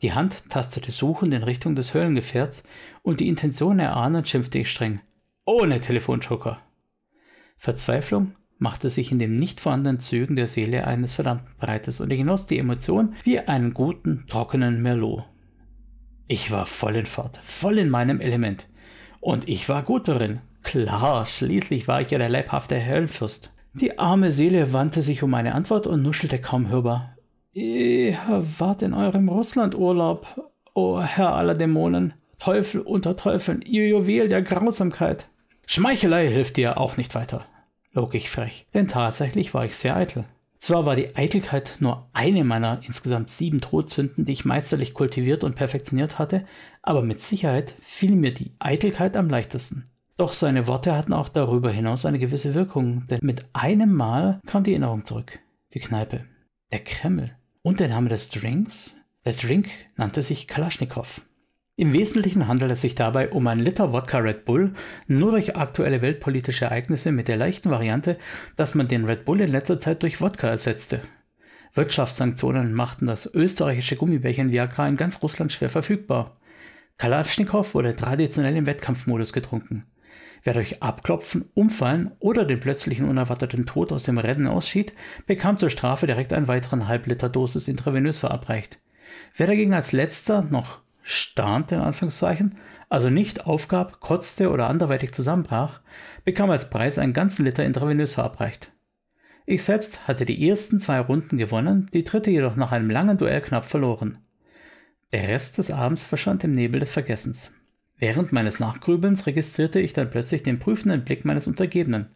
Die 0.00 0.14
Hand 0.14 0.48
tastete 0.48 0.90
suchend 0.90 1.34
in 1.34 1.42
Richtung 1.42 1.76
des 1.76 1.92
Höllengefährts 1.92 2.64
und 3.04 3.20
die 3.20 3.28
Intention 3.28 3.78
erahnend 3.78 4.28
schimpfte 4.28 4.58
ich 4.58 4.70
streng. 4.70 5.00
Ohne 5.44 5.78
Telefonjoker. 5.78 6.58
Verzweiflung 7.58 8.32
machte 8.58 8.88
sich 8.88 9.12
in 9.12 9.18
den 9.18 9.36
nicht 9.36 9.60
vorhandenen 9.60 10.00
Zügen 10.00 10.36
der 10.36 10.48
Seele 10.48 10.86
eines 10.86 11.12
verdammten 11.12 11.54
breites 11.58 12.00
und 12.00 12.10
er 12.10 12.16
genoss 12.16 12.46
die 12.46 12.58
Emotion 12.58 13.14
wie 13.22 13.38
einen 13.38 13.74
guten, 13.74 14.24
trockenen 14.26 14.82
Merlot. 14.82 15.24
Ich 16.26 16.50
war 16.50 16.64
voll 16.64 16.96
in 16.96 17.04
Fahrt, 17.04 17.38
voll 17.42 17.78
in 17.78 17.90
meinem 17.90 18.20
Element. 18.20 18.66
Und 19.20 19.48
ich 19.48 19.68
war 19.68 19.82
gut 19.82 20.08
darin. 20.08 20.40
Klar, 20.62 21.26
schließlich 21.26 21.86
war 21.86 22.00
ich 22.00 22.10
ja 22.10 22.18
der 22.18 22.30
leibhafte 22.30 22.84
Höllenfürst. 22.86 23.52
Die 23.74 23.98
arme 23.98 24.30
Seele 24.30 24.72
wandte 24.72 25.02
sich 25.02 25.22
um 25.22 25.34
eine 25.34 25.54
Antwort 25.54 25.86
und 25.86 26.02
nuschelte 26.02 26.40
kaum 26.40 26.70
hörbar. 26.70 27.16
Ihr 27.52 28.16
wart 28.58 28.82
in 28.82 28.94
eurem 28.94 29.28
Russlandurlaub, 29.28 30.26
o 30.72 30.96
oh 30.96 31.02
Herr 31.02 31.34
aller 31.34 31.54
Dämonen, 31.54 32.14
Teufel 32.38 32.80
unter 32.80 33.16
Teufeln, 33.16 33.62
ihr 33.62 33.88
Juwel 33.88 34.28
der 34.28 34.42
Grausamkeit. 34.42 35.28
Schmeichelei 35.66 36.28
hilft 36.28 36.56
dir 36.56 36.78
auch 36.78 36.96
nicht 36.96 37.14
weiter 37.14 37.46
log 37.94 38.14
ich 38.14 38.28
frech, 38.28 38.66
denn 38.74 38.88
tatsächlich 38.88 39.54
war 39.54 39.64
ich 39.64 39.76
sehr 39.76 39.96
eitel. 39.96 40.24
Zwar 40.58 40.86
war 40.86 40.96
die 40.96 41.14
Eitelkeit 41.14 41.76
nur 41.80 42.08
eine 42.12 42.42
meiner 42.42 42.80
insgesamt 42.84 43.28
sieben 43.28 43.60
Todsünden, 43.60 44.24
die 44.24 44.32
ich 44.32 44.44
meisterlich 44.44 44.94
kultiviert 44.94 45.44
und 45.44 45.56
perfektioniert 45.56 46.18
hatte, 46.18 46.44
aber 46.82 47.02
mit 47.02 47.20
Sicherheit 47.20 47.74
fiel 47.80 48.12
mir 48.12 48.32
die 48.32 48.52
Eitelkeit 48.58 49.16
am 49.16 49.28
leichtesten. 49.28 49.90
Doch 50.16 50.32
seine 50.32 50.66
Worte 50.66 50.96
hatten 50.96 51.12
auch 51.12 51.28
darüber 51.28 51.70
hinaus 51.70 52.06
eine 52.06 52.18
gewisse 52.18 52.54
Wirkung, 52.54 53.04
denn 53.10 53.20
mit 53.22 53.44
einem 53.52 53.92
Mal 53.92 54.40
kam 54.46 54.64
die 54.64 54.70
Erinnerung 54.70 55.04
zurück. 55.04 55.40
Die 55.74 55.80
Kneipe. 55.80 56.24
Der 56.72 56.80
Kreml. 56.80 57.32
Und 57.62 57.80
der 57.80 57.88
Name 57.88 58.08
des 58.08 58.28
Drinks? 58.28 58.96
Der 59.24 59.32
Drink 59.32 59.68
nannte 59.96 60.22
sich 60.22 60.46
Kalaschnikow. 60.46 61.22
Im 61.76 61.92
Wesentlichen 61.92 62.46
handelt 62.46 62.70
es 62.70 62.82
sich 62.82 62.94
dabei 62.94 63.30
um 63.30 63.48
ein 63.48 63.58
Liter 63.58 63.92
Wodka 63.92 64.18
Red 64.18 64.44
Bull, 64.44 64.74
nur 65.08 65.32
durch 65.32 65.56
aktuelle 65.56 66.02
weltpolitische 66.02 66.66
Ereignisse 66.66 67.10
mit 67.10 67.26
der 67.26 67.36
leichten 67.36 67.68
Variante, 67.68 68.16
dass 68.56 68.76
man 68.76 68.86
den 68.86 69.04
Red 69.04 69.24
Bull 69.24 69.40
in 69.40 69.50
letzter 69.50 69.80
Zeit 69.80 70.04
durch 70.04 70.20
Wodka 70.20 70.46
ersetzte. 70.46 71.00
Wirtschaftssanktionen 71.72 72.72
machten 72.74 73.06
das 73.06 73.26
österreichische 73.34 73.96
Gummibärchen 73.96 74.52
Viagra 74.52 74.86
in 74.86 74.96
ganz 74.96 75.20
Russland 75.20 75.50
schwer 75.50 75.68
verfügbar. 75.68 76.36
Kalaschnikow 76.96 77.74
wurde 77.74 77.96
traditionell 77.96 78.56
im 78.56 78.66
Wettkampfmodus 78.66 79.32
getrunken. 79.32 79.84
Wer 80.44 80.54
durch 80.54 80.80
Abklopfen, 80.80 81.50
Umfallen 81.54 82.12
oder 82.20 82.44
den 82.44 82.60
plötzlichen 82.60 83.08
unerwarteten 83.08 83.66
Tod 83.66 83.90
aus 83.90 84.04
dem 84.04 84.18
Rennen 84.18 84.46
ausschied, 84.46 84.92
bekam 85.26 85.58
zur 85.58 85.70
Strafe 85.70 86.06
direkt 86.06 86.32
einen 86.32 86.46
weiteren 86.46 86.86
Halbliter 86.86 87.28
Dosis 87.28 87.66
intravenös 87.66 88.20
verabreicht. 88.20 88.78
Wer 89.34 89.48
dagegen 89.48 89.74
als 89.74 89.90
letzter 89.90 90.42
noch 90.42 90.83
stand, 91.04 91.70
in 91.70 91.78
Anführungszeichen, 91.78 92.58
also 92.88 93.10
nicht 93.10 93.46
aufgab, 93.46 94.00
kotzte 94.00 94.50
oder 94.50 94.68
anderweitig 94.68 95.12
zusammenbrach, 95.12 95.80
bekam 96.24 96.50
als 96.50 96.70
Preis 96.70 96.98
einen 96.98 97.12
ganzen 97.12 97.44
Liter 97.44 97.64
intravenös 97.64 98.14
verabreicht. 98.14 98.72
Ich 99.46 99.62
selbst 99.62 100.08
hatte 100.08 100.24
die 100.24 100.48
ersten 100.48 100.80
zwei 100.80 100.98
Runden 101.00 101.36
gewonnen, 101.36 101.88
die 101.92 102.04
dritte 102.04 102.30
jedoch 102.30 102.56
nach 102.56 102.72
einem 102.72 102.88
langen 102.88 103.18
Duell 103.18 103.42
knapp 103.42 103.66
verloren. 103.66 104.18
Der 105.12 105.28
Rest 105.28 105.58
des 105.58 105.70
Abends 105.70 106.02
verschwand 106.02 106.42
im 106.44 106.54
Nebel 106.54 106.80
des 106.80 106.90
Vergessens. 106.90 107.52
Während 107.98 108.32
meines 108.32 108.58
Nachgrübelns 108.58 109.26
registrierte 109.26 109.80
ich 109.80 109.92
dann 109.92 110.10
plötzlich 110.10 110.42
den 110.42 110.58
prüfenden 110.58 111.04
Blick 111.04 111.24
meines 111.24 111.46
Untergebenen. 111.46 112.06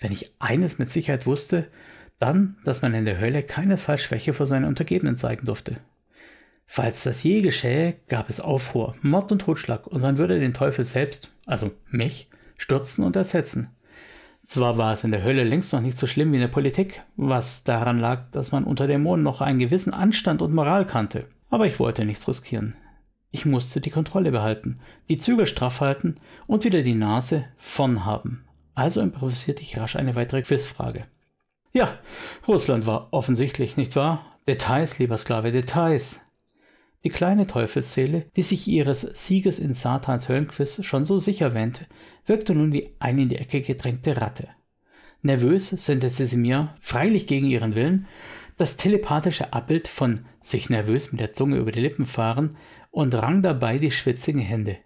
Wenn 0.00 0.12
ich 0.12 0.34
eines 0.38 0.78
mit 0.78 0.90
Sicherheit 0.90 1.26
wusste, 1.26 1.68
dann, 2.18 2.56
dass 2.64 2.82
man 2.82 2.94
in 2.94 3.04
der 3.04 3.20
Hölle 3.20 3.44
keinesfalls 3.44 4.02
Schwäche 4.02 4.32
vor 4.32 4.46
seinen 4.46 4.64
Untergebenen 4.64 5.16
zeigen 5.16 5.46
durfte. 5.46 5.76
Falls 6.70 7.02
das 7.02 7.22
je 7.22 7.40
geschähe, 7.40 7.96
gab 8.08 8.28
es 8.28 8.42
Aufruhr, 8.42 8.94
Mord 9.00 9.32
und 9.32 9.40
Totschlag 9.40 9.86
und 9.86 10.02
man 10.02 10.18
würde 10.18 10.38
den 10.38 10.52
Teufel 10.52 10.84
selbst, 10.84 11.32
also 11.46 11.70
mich, 11.88 12.28
stürzen 12.58 13.04
und 13.04 13.16
ersetzen. 13.16 13.70
Zwar 14.44 14.76
war 14.76 14.92
es 14.92 15.02
in 15.02 15.10
der 15.10 15.24
Hölle 15.24 15.44
längst 15.44 15.72
noch 15.72 15.80
nicht 15.80 15.96
so 15.96 16.06
schlimm 16.06 16.30
wie 16.30 16.36
in 16.36 16.42
der 16.42 16.48
Politik, 16.48 17.02
was 17.16 17.64
daran 17.64 17.98
lag, 17.98 18.30
dass 18.32 18.52
man 18.52 18.64
unter 18.64 18.86
Dämonen 18.86 19.24
noch 19.24 19.40
einen 19.40 19.58
gewissen 19.58 19.94
Anstand 19.94 20.42
und 20.42 20.54
Moral 20.54 20.86
kannte, 20.86 21.24
aber 21.48 21.66
ich 21.66 21.80
wollte 21.80 22.04
nichts 22.04 22.28
riskieren. 22.28 22.76
Ich 23.30 23.46
musste 23.46 23.80
die 23.80 23.90
Kontrolle 23.90 24.30
behalten, 24.30 24.78
die 25.08 25.16
Zügel 25.16 25.46
straff 25.46 25.80
halten 25.80 26.16
und 26.46 26.64
wieder 26.64 26.82
die 26.82 26.94
Nase 26.94 27.46
vorn 27.56 28.04
haben. 28.04 28.44
Also 28.74 29.00
improvisierte 29.00 29.62
ich 29.62 29.78
rasch 29.78 29.96
eine 29.96 30.14
weitere 30.16 30.42
Quizfrage. 30.42 31.04
Ja, 31.72 31.98
Russland 32.46 32.86
war 32.86 33.08
offensichtlich, 33.10 33.78
nicht 33.78 33.96
wahr? 33.96 34.36
Details, 34.46 34.98
lieber 34.98 35.16
Sklave, 35.16 35.50
Details. 35.50 36.22
Die 37.04 37.10
kleine 37.10 37.46
Teufelsseele, 37.46 38.26
die 38.36 38.42
sich 38.42 38.66
ihres 38.66 39.02
Sieges 39.02 39.58
in 39.58 39.72
Satans 39.72 40.28
Höllenquiz 40.28 40.84
schon 40.84 41.04
so 41.04 41.18
sicher 41.18 41.54
wähnte, 41.54 41.86
wirkte 42.26 42.54
nun 42.54 42.72
wie 42.72 42.90
eine 42.98 43.22
in 43.22 43.28
die 43.28 43.36
Ecke 43.36 43.60
gedrängte 43.60 44.20
Ratte. 44.20 44.48
Nervös 45.22 45.68
sendete 45.70 46.26
sie 46.26 46.36
mir, 46.36 46.74
freilich 46.80 47.26
gegen 47.26 47.46
ihren 47.46 47.74
Willen, 47.74 48.06
das 48.56 48.76
telepathische 48.76 49.52
Abbild 49.52 49.86
von 49.86 50.20
sich 50.40 50.70
nervös 50.70 51.12
mit 51.12 51.20
der 51.20 51.32
Zunge 51.32 51.56
über 51.56 51.70
die 51.70 51.80
Lippen 51.80 52.04
fahren 52.04 52.56
und 52.90 53.14
rang 53.14 53.42
dabei 53.42 53.78
die 53.78 53.92
schwitzigen 53.92 54.42
Hände. 54.42 54.78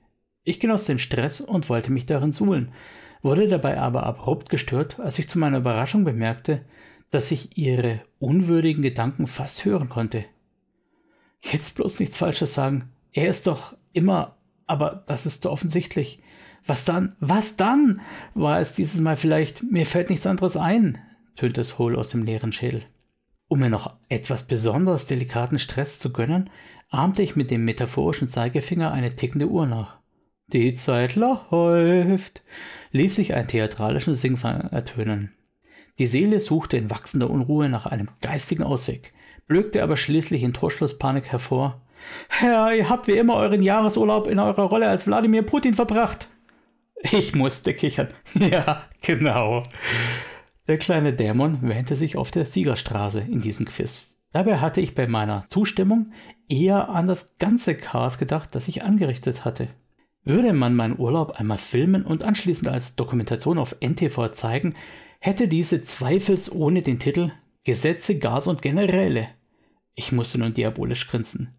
Ich 0.44 0.60
genoss 0.60 0.84
den 0.84 0.98
Stress 0.98 1.40
und 1.40 1.68
wollte 1.68 1.92
mich 1.92 2.04
darin 2.04 2.32
suhlen, 2.32 2.72
wurde 3.22 3.48
dabei 3.48 3.78
aber 3.78 4.04
abrupt 4.04 4.50
gestört, 4.50 5.00
als 5.00 5.18
ich 5.18 5.28
zu 5.28 5.38
meiner 5.38 5.58
Überraschung 5.58 6.04
bemerkte, 6.04 6.62
dass 7.10 7.30
ich 7.30 7.56
ihre 7.56 8.00
unwürdigen 8.18 8.82
Gedanken 8.82 9.26
fast 9.26 9.64
hören 9.64 9.88
konnte. 9.88 10.24
Jetzt 11.42 11.74
bloß 11.74 12.00
nichts 12.00 12.16
Falsches 12.16 12.54
sagen. 12.54 12.90
Er 13.12 13.28
ist 13.28 13.46
doch 13.46 13.76
immer, 13.92 14.36
aber 14.66 15.04
das 15.06 15.26
ist 15.26 15.42
so 15.42 15.50
offensichtlich. 15.50 16.20
Was 16.64 16.84
dann? 16.84 17.16
Was 17.18 17.56
dann? 17.56 18.00
War 18.34 18.60
es 18.60 18.74
dieses 18.74 19.00
Mal 19.00 19.16
vielleicht, 19.16 19.62
mir 19.64 19.84
fällt 19.84 20.10
nichts 20.10 20.26
anderes 20.26 20.56
ein, 20.56 20.98
tönte 21.34 21.60
es 21.60 21.78
hohl 21.78 21.96
aus 21.96 22.10
dem 22.10 22.22
leeren 22.22 22.52
Schädel. 22.52 22.84
Um 23.48 23.58
mir 23.58 23.70
noch 23.70 23.96
etwas 24.08 24.44
besonders 24.44 25.06
delikaten 25.06 25.58
Stress 25.58 25.98
zu 25.98 26.12
gönnen, 26.12 26.48
ahmte 26.88 27.22
ich 27.22 27.36
mit 27.36 27.50
dem 27.50 27.64
metaphorischen 27.64 28.28
Zeigefinger 28.28 28.92
eine 28.92 29.16
tickende 29.16 29.48
Uhr 29.48 29.66
nach. 29.66 29.98
Die 30.46 30.72
Zeit 30.74 31.16
läuft, 31.16 32.42
ließ 32.92 33.14
sich 33.14 33.34
ein 33.34 33.48
theatralischen 33.48 34.14
Singsang 34.14 34.60
ertönen. 34.70 35.32
Die 35.98 36.06
Seele 36.06 36.40
suchte 36.40 36.76
in 36.76 36.90
wachsender 36.90 37.28
Unruhe 37.28 37.68
nach 37.68 37.86
einem 37.86 38.08
geistigen 38.20 38.62
Ausweg, 38.62 39.12
blökte 39.46 39.82
aber 39.82 39.96
schließlich 39.96 40.42
in 40.42 40.52
Torschlusspanik 40.52 41.30
hervor. 41.30 41.80
Herr, 42.28 42.74
ihr 42.74 42.88
habt 42.88 43.06
wie 43.06 43.12
immer 43.12 43.34
euren 43.36 43.62
Jahresurlaub 43.62 44.26
in 44.26 44.38
eurer 44.38 44.64
Rolle 44.64 44.88
als 44.88 45.06
Wladimir 45.06 45.42
Putin 45.42 45.74
verbracht. 45.74 46.28
Ich 47.10 47.34
musste 47.34 47.74
kichern. 47.74 48.08
Ja, 48.34 48.84
genau. 49.00 49.64
Der 50.68 50.78
kleine 50.78 51.12
Dämon 51.12 51.58
wähnte 51.62 51.96
sich 51.96 52.16
auf 52.16 52.30
der 52.30 52.44
Siegerstraße 52.44 53.20
in 53.20 53.40
diesem 53.40 53.66
Quiz. 53.66 54.20
Dabei 54.32 54.58
hatte 54.58 54.80
ich 54.80 54.94
bei 54.94 55.06
meiner 55.06 55.44
Zustimmung 55.48 56.12
eher 56.48 56.88
an 56.88 57.06
das 57.06 57.36
ganze 57.38 57.74
Chaos 57.74 58.18
gedacht, 58.18 58.54
das 58.54 58.68
ich 58.68 58.82
angerichtet 58.82 59.44
hatte. 59.44 59.68
Würde 60.24 60.52
man 60.52 60.74
meinen 60.74 60.98
Urlaub 60.98 61.32
einmal 61.32 61.58
filmen 61.58 62.04
und 62.04 62.22
anschließend 62.22 62.68
als 62.68 62.94
Dokumentation 62.94 63.58
auf 63.58 63.76
NTV 63.80 64.30
zeigen, 64.32 64.74
hätte 65.18 65.48
diese 65.48 65.84
zweifelsohne 65.84 66.82
den 66.82 67.00
Titel 67.00 67.32
Gesetze, 67.64 68.18
Gas 68.18 68.48
und 68.48 68.60
Generäle. 68.60 69.28
Ich 69.94 70.10
musste 70.10 70.36
nun 70.36 70.52
diabolisch 70.52 71.06
grinsen. 71.06 71.54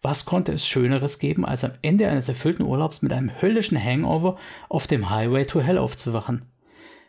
Was 0.00 0.24
konnte 0.24 0.52
es 0.52 0.66
Schöneres 0.66 1.18
geben, 1.18 1.44
als 1.44 1.62
am 1.62 1.72
Ende 1.82 2.08
eines 2.08 2.26
erfüllten 2.26 2.64
Urlaubs 2.64 3.02
mit 3.02 3.12
einem 3.12 3.30
höllischen 3.42 3.76
Hangover 3.78 4.38
auf 4.70 4.86
dem 4.86 5.10
Highway 5.10 5.44
to 5.44 5.60
Hell 5.60 5.76
aufzuwachen? 5.76 6.46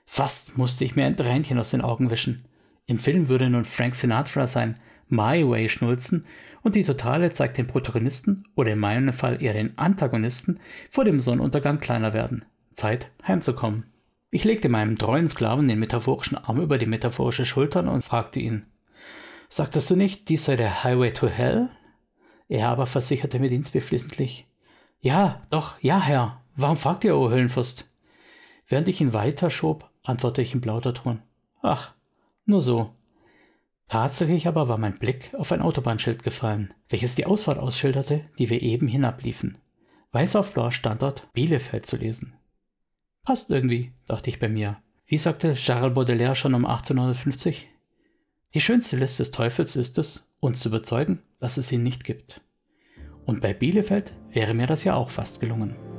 Fast 0.06 0.58
musste 0.58 0.84
ich 0.84 0.98
mir 0.98 1.06
ein 1.06 1.16
Tränchen 1.16 1.58
aus 1.58 1.72
den 1.72 1.80
Augen 1.80 2.12
wischen. 2.12 2.44
Im 2.86 2.98
Film 2.98 3.30
würde 3.30 3.50
nun 3.50 3.64
Frank 3.64 3.96
Sinatra 3.96 4.46
sein 4.46 4.78
My 5.08 5.48
Way 5.48 5.70
schnulzen 5.70 6.26
und 6.64 6.76
die 6.76 6.84
Totale 6.84 7.32
zeigt 7.32 7.58
den 7.58 7.68
Protagonisten 7.68 8.44
oder 8.56 8.74
in 8.74 8.80
meinem 8.80 9.14
Fall 9.14 9.42
eher 9.42 9.54
den 9.54 9.78
Antagonisten 9.78 10.60
vor 10.90 11.06
dem 11.06 11.22
Sonnenuntergang 11.22 11.80
kleiner 11.80 12.14
werden. 12.14 12.44
Zeit, 12.74 13.10
heimzukommen. 13.26 13.86
Ich 14.34 14.46
legte 14.46 14.68
meinem 14.68 14.98
treuen 14.98 15.30
Sklaven 15.30 15.68
den 15.68 15.78
metaphorischen 15.78 16.40
Arm 16.40 16.60
über 16.60 16.80
die 16.80 16.88
metaphorische 16.88 17.46
Schultern 17.46 17.88
und 17.88 18.04
fragte 18.04 18.40
ihn: 18.40 18.66
Sagtest 19.48 19.92
du 19.92 19.96
nicht, 19.96 20.28
dies 20.28 20.46
sei 20.46 20.56
der 20.56 20.84
Highway 20.84 21.14
to 21.14 21.28
Hell? 21.28 21.70
Er 22.50 22.70
aber 22.70 22.88
versicherte 22.88 23.38
mir 23.38 23.50
dienstbeflissentlich: 23.50 24.48
Ja, 25.02 25.46
doch, 25.52 25.80
ja, 25.82 26.02
Herr. 26.02 26.42
Warum 26.56 26.78
fragt 26.78 27.04
ihr, 27.04 27.16
o 27.16 27.30
Höllenfürst? 27.30 27.88
Während 28.68 28.88
ich 28.88 29.02
ihn 29.02 29.14
weiterschob, 29.14 29.88
antwortete 30.02 30.42
ich 30.42 30.56
in 30.56 30.64
lauter 30.64 30.96
Ton: 30.96 31.22
Ach, 31.62 31.94
nur 32.48 32.62
so. 32.62 32.92
Tatsächlich 33.88 34.48
aber 34.48 34.68
war 34.68 34.80
mein 34.80 34.98
Blick 34.98 35.32
auf 35.36 35.52
ein 35.52 35.62
Autobahnschild 35.62 36.24
gefallen, 36.24 36.74
welches 36.90 37.14
die 37.14 37.28
Ausfahrt 37.28 37.60
ausschilderte, 37.60 38.26
die 38.40 38.50
wir 38.50 38.64
eben 38.64 38.88
hinabliefen. 38.88 39.60
Weiß 40.12 40.36
auf 40.36 40.56
blau 40.56 40.72
stand 40.72 41.04
dort 41.04 41.32
Bielefeld 41.34 41.86
zu 41.86 41.98
lesen. 41.98 42.34
Passt 43.24 43.50
irgendwie, 43.50 43.94
dachte 44.08 44.30
ich 44.30 44.40
bei 44.40 44.50
mir. 44.50 44.78
Wie 45.06 45.18
sagte 45.18 45.54
Charles 45.54 45.94
Baudelaire 45.94 46.36
schon 46.36 46.54
um 46.54 46.66
1850? 46.66 47.70
Die 48.54 48.62
schönste 48.62 48.98
List 48.98 49.20
des 49.20 49.32
Teufels 49.32 49.78
ist 49.78 49.98
es, 49.98 50.30
uns 50.42 50.60
zu 50.60 50.68
überzeugen, 50.68 51.24
dass 51.40 51.56
es 51.56 51.72
ihn 51.72 51.84
nicht 51.84 52.04
gibt. 52.04 52.42
Und 53.26 53.42
bei 53.42 53.54
Bielefeld 53.54 54.14
wäre 54.30 54.54
mir 54.54 54.68
das 54.68 54.84
ja 54.84 54.96
auch 54.96 55.10
fast 55.10 55.40
gelungen. 55.40 55.93